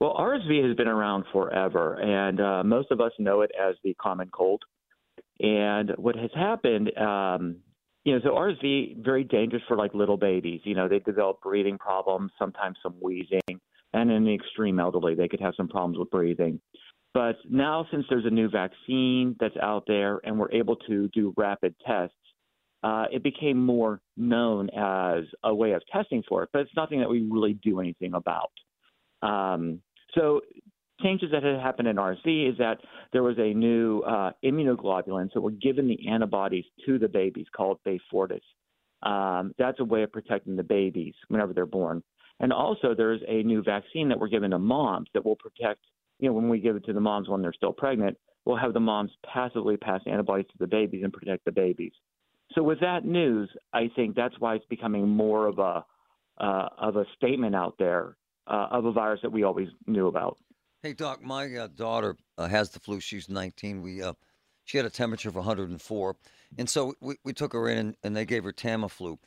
Well, 0.00 0.14
RSV 0.14 0.66
has 0.66 0.76
been 0.76 0.88
around 0.88 1.24
forever, 1.32 1.94
and 1.94 2.40
uh, 2.40 2.62
most 2.62 2.90
of 2.90 3.00
us 3.00 3.12
know 3.18 3.40
it 3.40 3.50
as 3.58 3.76
the 3.82 3.94
common 3.94 4.28
cold. 4.30 4.62
And 5.40 5.90
what 5.96 6.16
has 6.16 6.30
happened, 6.34 6.96
um, 6.98 7.56
you 8.04 8.14
know, 8.14 8.20
so 8.22 8.30
RSV 8.30 9.02
very 9.02 9.24
dangerous 9.24 9.62
for 9.66 9.76
like 9.76 9.94
little 9.94 10.18
babies. 10.18 10.60
You 10.64 10.74
know, 10.74 10.86
they 10.86 10.98
develop 10.98 11.40
breathing 11.40 11.78
problems, 11.78 12.30
sometimes 12.38 12.76
some 12.82 12.94
wheezing, 13.00 13.60
and 13.92 14.10
in 14.10 14.24
the 14.24 14.34
extreme 14.34 14.78
elderly, 14.78 15.14
they 15.14 15.28
could 15.28 15.40
have 15.40 15.54
some 15.56 15.68
problems 15.68 15.98
with 15.98 16.10
breathing. 16.10 16.60
But 17.16 17.36
now, 17.48 17.86
since 17.90 18.04
there's 18.10 18.26
a 18.26 18.30
new 18.30 18.50
vaccine 18.50 19.36
that's 19.40 19.56
out 19.56 19.84
there 19.86 20.20
and 20.22 20.38
we're 20.38 20.52
able 20.52 20.76
to 20.86 21.08
do 21.14 21.32
rapid 21.34 21.74
tests, 21.86 22.14
uh, 22.82 23.06
it 23.10 23.22
became 23.22 23.56
more 23.56 24.02
known 24.18 24.68
as 24.76 25.24
a 25.42 25.54
way 25.54 25.72
of 25.72 25.80
testing 25.90 26.22
for 26.28 26.42
it, 26.42 26.50
but 26.52 26.58
it's 26.60 26.76
nothing 26.76 27.00
that 27.00 27.08
we 27.08 27.22
really 27.22 27.54
do 27.54 27.80
anything 27.80 28.12
about. 28.12 28.50
Um, 29.22 29.80
so, 30.14 30.42
changes 31.00 31.30
that 31.32 31.42
had 31.42 31.58
happened 31.58 31.88
in 31.88 31.96
RSV 31.96 32.50
is 32.52 32.58
that 32.58 32.80
there 33.14 33.22
was 33.22 33.38
a 33.38 33.54
new 33.54 34.00
uh, 34.00 34.32
immunoglobulin, 34.44 35.32
so 35.32 35.40
we're 35.40 35.52
giving 35.52 35.88
the 35.88 36.10
antibodies 36.10 36.66
to 36.84 36.98
the 36.98 37.08
babies 37.08 37.46
called 37.56 37.78
Beyfortus. 37.86 38.42
Um, 39.02 39.54
that's 39.56 39.80
a 39.80 39.84
way 39.84 40.02
of 40.02 40.12
protecting 40.12 40.54
the 40.54 40.62
babies 40.62 41.14
whenever 41.28 41.54
they're 41.54 41.64
born. 41.64 42.02
And 42.40 42.52
also, 42.52 42.94
there's 42.94 43.22
a 43.26 43.42
new 43.42 43.62
vaccine 43.62 44.10
that 44.10 44.20
we're 44.20 44.28
giving 44.28 44.50
to 44.50 44.58
moms 44.58 45.08
that 45.14 45.24
will 45.24 45.36
protect 45.36 45.80
you 46.18 46.28
know, 46.28 46.34
when 46.34 46.48
we 46.48 46.60
give 46.60 46.76
it 46.76 46.84
to 46.86 46.92
the 46.92 47.00
moms 47.00 47.28
when 47.28 47.42
they're 47.42 47.52
still 47.52 47.72
pregnant, 47.72 48.16
we'll 48.44 48.56
have 48.56 48.72
the 48.72 48.80
moms 48.80 49.10
passively 49.32 49.76
pass 49.76 50.00
antibodies 50.06 50.46
to 50.46 50.58
the 50.58 50.66
babies 50.66 51.02
and 51.04 51.12
protect 51.12 51.44
the 51.44 51.52
babies. 51.52 51.92
So 52.54 52.62
with 52.62 52.80
that 52.80 53.04
news, 53.04 53.50
I 53.72 53.90
think 53.94 54.14
that's 54.14 54.38
why 54.38 54.54
it's 54.54 54.64
becoming 54.66 55.08
more 55.08 55.46
of 55.46 55.58
a 55.58 55.84
uh, 56.38 56.68
of 56.78 56.96
a 56.96 57.04
statement 57.16 57.54
out 57.54 57.74
there 57.78 58.16
uh, 58.46 58.68
of 58.70 58.84
a 58.84 58.92
virus 58.92 59.20
that 59.22 59.32
we 59.32 59.42
always 59.42 59.68
knew 59.86 60.06
about. 60.06 60.38
Hey 60.82 60.92
doc, 60.92 61.22
my 61.22 61.54
uh, 61.54 61.68
daughter 61.68 62.16
uh, 62.38 62.46
has 62.46 62.70
the 62.70 62.78
flu. 62.78 63.00
She's 63.00 63.28
19. 63.28 63.82
We 63.82 64.02
uh, 64.02 64.12
she 64.64 64.76
had 64.76 64.86
a 64.86 64.90
temperature 64.90 65.28
of 65.28 65.34
104, 65.36 66.16
and 66.58 66.68
so 66.68 66.94
we, 67.00 67.16
we 67.24 67.32
took 67.32 67.52
her 67.52 67.68
in 67.68 67.78
and, 67.78 67.96
and 68.02 68.16
they 68.16 68.24
gave 68.24 68.44
her 68.44 68.52
Tamiflu, 68.52 69.18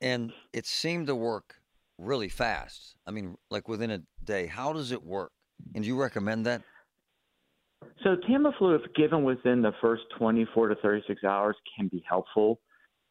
and 0.00 0.32
it 0.52 0.66
seemed 0.66 1.08
to 1.08 1.14
work 1.14 1.56
really 1.98 2.28
fast. 2.28 2.96
I 3.06 3.10
mean, 3.10 3.36
like 3.50 3.68
within 3.68 3.90
a 3.90 4.02
day. 4.24 4.46
How 4.46 4.72
does 4.72 4.92
it 4.92 5.04
work? 5.04 5.32
And 5.74 5.84
you 5.84 6.00
recommend 6.00 6.46
that? 6.46 6.62
So 8.04 8.16
Tamiflu, 8.28 8.78
if 8.78 8.92
given 8.94 9.24
within 9.24 9.62
the 9.62 9.72
first 9.80 10.02
24 10.18 10.68
to 10.68 10.74
36 10.76 11.24
hours, 11.24 11.56
can 11.76 11.88
be 11.88 12.02
helpful. 12.08 12.60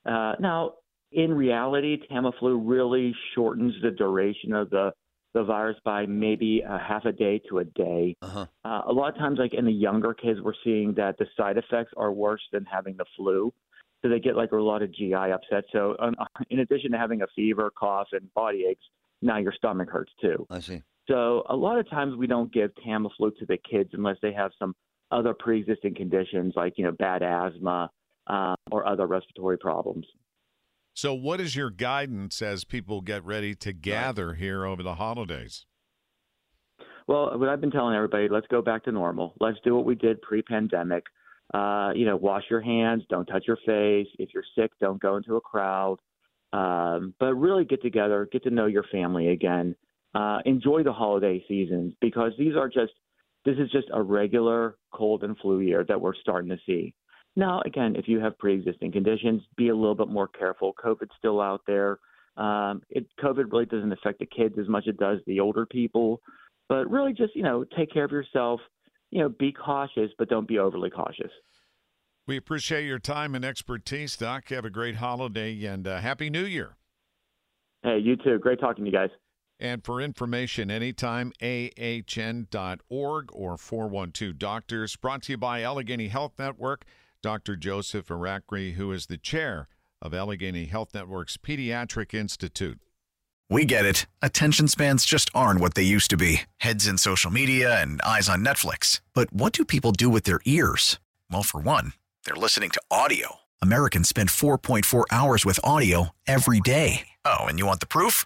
Uh, 0.05 0.33
now, 0.39 0.73
in 1.12 1.33
reality, 1.33 1.97
Tamiflu 2.10 2.62
really 2.63 3.13
shortens 3.36 3.73
the 3.81 3.91
duration 3.91 4.53
of 4.53 4.69
the 4.69 4.91
the 5.33 5.43
virus 5.43 5.77
by 5.86 6.05
maybe 6.05 6.63
a 6.67 6.79
half 6.79 7.05
a 7.05 7.12
day 7.12 7.39
to 7.49 7.60
a 7.60 7.63
day. 7.63 8.15
Uh-huh. 8.21 8.45
Uh, 8.65 8.81
a 8.88 8.91
lot 8.91 9.10
of 9.10 9.17
times, 9.17 9.38
like 9.38 9.53
in 9.53 9.65
the 9.65 9.71
younger 9.71 10.13
kids, 10.13 10.39
we're 10.41 10.53
seeing 10.63 10.93
that 10.95 11.17
the 11.19 11.27
side 11.36 11.57
effects 11.57 11.91
are 11.95 12.12
worse 12.12 12.41
than 12.51 12.65
having 12.65 12.97
the 12.97 13.05
flu. 13.15 13.53
So 14.01 14.10
they 14.10 14.19
get 14.19 14.36
like 14.36 14.51
a 14.51 14.55
lot 14.55 14.81
of 14.81 14.91
GI 14.93 15.13
upset. 15.13 15.65
So 15.71 15.95
um, 15.99 16.15
in 16.49 16.60
addition 16.60 16.91
to 16.91 16.97
having 16.97 17.21
a 17.21 17.27
fever, 17.36 17.71
cough, 17.77 18.07
and 18.13 18.33
body 18.33 18.65
aches, 18.69 18.83
now 19.21 19.38
your 19.38 19.53
stomach 19.53 19.89
hurts 19.89 20.12
too. 20.21 20.47
I 20.49 20.60
see. 20.60 20.81
So 21.08 21.43
a 21.50 21.56
lot 21.56 21.80
of 21.80 21.89
times 21.89 22.15
we 22.17 22.28
don't 22.28 22.52
give 22.52 22.72
Tamiflu 22.86 23.36
to 23.38 23.46
the 23.48 23.58
kids 23.70 23.91
unless 23.93 24.17
they 24.22 24.34
have 24.34 24.52
some 24.60 24.76
other 25.12 25.34
pre-existing 25.34 25.96
conditions 25.96 26.54
like 26.56 26.74
you 26.78 26.84
know 26.84 26.91
bad 26.91 27.24
asthma 27.24 27.89
uh, 28.28 28.56
or 28.72 28.86
other 28.86 29.08
respiratory 29.08 29.58
problems. 29.58 30.06
So, 30.93 31.13
what 31.13 31.39
is 31.39 31.56
your 31.56 31.70
guidance 31.70 32.41
as 32.41 32.63
people 32.63 33.02
get 33.02 33.24
ready 33.24 33.56
to 33.56 33.72
gather 33.72 34.34
here 34.34 34.65
over 34.65 34.84
the 34.84 34.96
holidays? 34.96 35.65
Well, 37.08 37.38
what 37.38 37.48
I've 37.48 37.62
been 37.62 37.72
telling 37.72 37.96
everybody, 37.96 38.28
let's 38.30 38.48
go 38.48 38.62
back 38.62 38.84
to 38.84 38.91
normal. 38.91 39.34
Let's 39.39 39.60
do 39.63 39.76
what 39.76 39.86
we 39.86 39.96
did 39.96 40.22
pre-pandemic. 40.22 41.06
Uh, 41.54 41.91
you 41.96 42.06
know, 42.06 42.17
wash 42.17 42.43
your 42.50 42.60
hands, 42.60 43.04
don't 43.10 43.26
touch 43.26 43.46
your 43.48 43.58
face. 43.65 44.08
If 44.20 44.30
you're 44.34 44.43
sick, 44.58 44.72
don't 44.82 45.02
go 45.02 45.15
into 45.15 45.38
a 45.38 45.41
crowd. 45.41 46.00
Um, 46.52 47.13
but 47.20 47.36
really 47.36 47.63
get 47.63 47.82
together, 47.82 48.28
get 48.30 48.43
to 48.43 48.50
know 48.50 48.65
your 48.65 48.84
family 48.91 49.30
again 49.30 49.76
uh, 50.15 50.39
enjoy 50.46 50.84
the 50.84 50.93
holiday 50.93 51.43
seasons 51.48 51.93
because 52.02 52.32
these 52.38 52.56
are 52.56 52.67
just 52.67 52.93
this 53.46 53.58
is 53.58 53.72
just 53.72 53.88
a 53.93 54.02
regular 54.02 54.78
cold 54.93 55.24
and 55.24 55.38
flu 55.38 55.60
year 55.60 55.86
that 55.88 56.00
we're 56.00 56.15
starting 56.15 56.50
to 56.50 56.58
see. 56.65 56.93
Now, 57.38 57.62
again, 57.65 57.96
if 57.96 58.08
you 58.08 58.20
have 58.20 58.38
pre-existing 58.39 58.91
conditions, 58.91 59.41
be 59.56 59.70
a 59.70 59.76
little 59.76 59.96
bit 59.96 60.10
more 60.10 60.28
careful. 60.28 60.74
COVID's 60.84 61.12
still 61.17 61.39
out 61.39 61.62
there. 61.67 62.00
Um, 62.36 62.82
it, 62.89 63.06
COVID 63.24 63.52
really 63.52 63.65
doesn't 63.65 63.91
affect 63.91 64.20
the 64.20 64.26
kids 64.26 64.56
as 64.60 64.67
much 64.67 64.86
as 64.88 64.96
it 64.96 65.00
does 65.00 65.20
the 65.28 65.39
older 65.39 65.65
people. 65.65 66.20
But 66.67 66.89
really, 66.89 67.13
just 67.13 67.36
you 67.36 67.43
know, 67.43 67.63
take 67.78 67.93
care 67.93 68.04
of 68.04 68.12
yourself. 68.12 68.60
You 69.12 69.22
know, 69.22 69.30
be 69.30 69.54
cautious, 69.54 70.12
but 70.17 70.30
don't 70.30 70.48
be 70.48 70.60
overly 70.60 70.89
cautious. 70.89 71.32
We 72.28 72.36
appreciate 72.36 72.86
your 72.86 73.00
time 73.00 73.36
and 73.36 73.46
expertise, 73.46 74.17
Doc. 74.17 74.50
Have 74.50 74.65
a 74.65 74.70
great 74.70 74.96
holiday 74.96 75.63
and 75.63 75.88
uh, 75.88 76.00
happy 76.00 76.30
New 76.30 76.43
Year. 76.43 76.76
Hey, 77.84 78.00
you 78.00 78.17
too. 78.17 78.38
Great 78.39 78.60
talking 78.60 78.84
to 78.84 78.91
you 78.91 78.98
guys. 78.98 79.10
And 79.60 79.84
for 79.84 80.00
information, 80.02 80.70
anytime, 80.70 81.34
ahn.org 81.41 83.30
or 83.32 83.58
412 83.58 84.38
Doctors. 84.38 84.96
Brought 84.96 85.24
to 85.24 85.34
you 85.34 85.38
by 85.38 85.62
Allegheny 85.62 86.10
Health 86.10 86.34
Network. 86.38 86.86
Dr. 87.24 87.56
Joseph 87.56 88.08
Aracri, 88.08 88.74
who 88.74 88.91
is 88.91 89.08
the 89.08 89.17
chair 89.17 89.67
of 90.02 90.13
Allegheny 90.13 90.65
Health 90.65 90.93
Network's 90.93 91.38
Pediatric 91.38 92.13
Institute. 92.13 92.80
We 93.50 93.65
get 93.65 93.86
it. 93.86 94.06
Attention 94.22 94.67
spans 94.67 95.06
just 95.06 95.30
aren't 95.34 95.62
what 95.62 95.74
they 95.74 95.84
used 95.84 96.10
to 96.12 96.17
be 96.17 96.41
heads 96.58 96.86
in 96.86 96.98
social 96.98 97.32
media 97.32 97.82
and 97.82 98.02
eyes 98.02 98.30
on 98.30 98.46
Netflix. 98.46 99.02
But 99.13 99.32
what 99.34 99.54
do 99.54 99.65
people 99.65 99.91
do 99.91 100.10
with 100.10 100.24
their 100.26 100.41
ears? 100.46 101.00
Well, 101.32 101.43
for 101.43 101.60
one, 101.60 101.93
they're 102.26 102.36
listening 102.36 102.70
to 102.72 102.82
audio. 102.91 103.38
Americans 103.62 104.10
spend 104.10 104.30
4.4 104.30 105.06
hours 105.12 105.46
with 105.46 105.60
audio 105.63 106.10
every 106.28 106.60
day. 106.60 107.08
Oh, 107.26 107.46
and 107.46 107.58
you 107.58 107.65
want 107.65 107.80
the 107.80 107.88
proof? 107.88 108.26